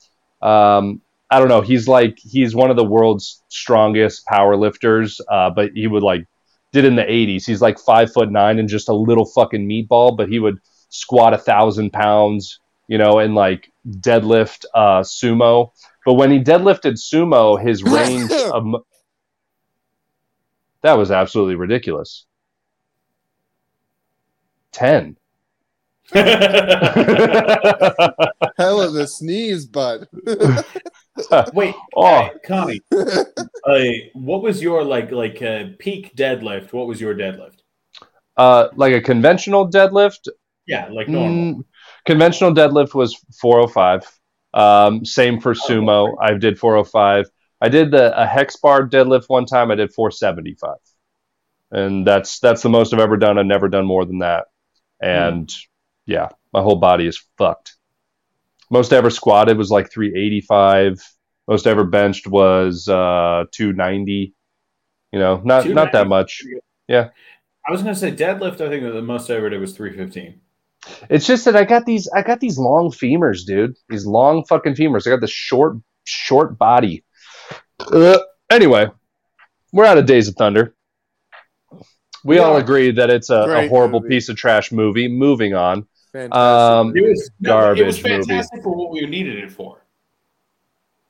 [0.41, 1.61] Um, I don't know.
[1.61, 6.25] He's like he's one of the world's strongest power lifters, uh, but he would like
[6.71, 7.45] did in the 80s.
[7.45, 11.33] He's like five foot nine and just a little fucking meatball, but he would squat
[11.33, 15.71] a thousand pounds, you know, and like deadlift uh, sumo.
[16.05, 18.85] But when he deadlifted sumo, his range of mo-
[20.81, 22.25] that was absolutely ridiculous.
[24.71, 25.17] Ten.
[28.57, 30.07] Hell of a sneeze, bud.
[31.53, 32.23] Wait, Oh.
[32.23, 33.79] hey, Connie, uh,
[34.13, 36.73] what was your like like uh, peak deadlift?
[36.73, 37.57] What was your deadlift?
[38.37, 40.27] uh, like a conventional deadlift,
[40.67, 41.55] Yeah, like normal.
[41.55, 41.63] Mm,
[42.05, 44.05] conventional deadlift was 405.
[44.53, 46.15] Um, same for sumo.
[46.21, 47.25] I did 405.
[47.61, 49.71] I did the a hex bar deadlift one time.
[49.71, 50.75] I did 475,
[51.71, 53.37] and that's that's the most I've ever done.
[53.39, 54.45] I've never done more than that.
[55.01, 55.49] And
[56.05, 57.75] yeah, my whole body is fucked.
[58.69, 61.01] Most I ever squatted was like 385.
[61.47, 64.33] Most I ever benched was uh, 290.
[65.11, 66.43] You know, not not that much.
[66.87, 67.09] Yeah.
[67.67, 68.61] I was gonna say deadlift.
[68.61, 70.41] I think the most I ever did was three fifteen.
[71.09, 73.75] It's just that I got these I got these long femurs, dude.
[73.89, 75.07] These long fucking femurs.
[75.07, 77.03] I got this short short body.
[77.79, 78.19] Uh,
[78.51, 78.87] anyway,
[79.71, 80.75] we're out of Days of Thunder.
[82.23, 84.15] We We all agree that it's a, a horrible movie.
[84.15, 85.07] piece of trash movie.
[85.07, 85.87] Moving on.
[86.15, 86.35] Fantastic.
[86.37, 88.25] Um, It was no, it was Garbage movie.
[88.27, 89.81] fantastic for what we needed it for.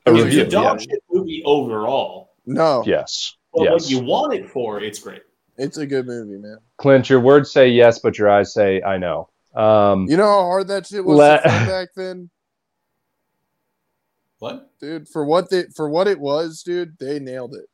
[0.07, 0.85] A It was review, a dog yeah.
[0.93, 3.35] shit movie overall, no, Yes.
[3.53, 3.71] but yes.
[3.71, 5.21] what you want it for, it's great.
[5.57, 6.57] it's a good movie, man.
[6.77, 9.29] Clint, your words say yes, but your eyes say I know.
[9.53, 12.29] Um, You know how hard that shit was Let- back then,
[14.39, 14.69] What?
[14.79, 15.07] dude.
[15.07, 17.65] For what they for what it was, dude, they nailed it.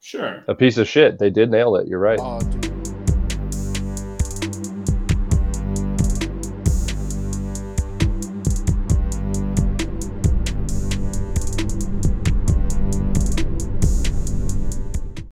[0.00, 0.42] Sure.
[0.48, 1.18] a piece of shit.
[1.18, 1.86] They did nail it.
[1.86, 2.18] You're right.
[2.22, 2.67] Oh, dude.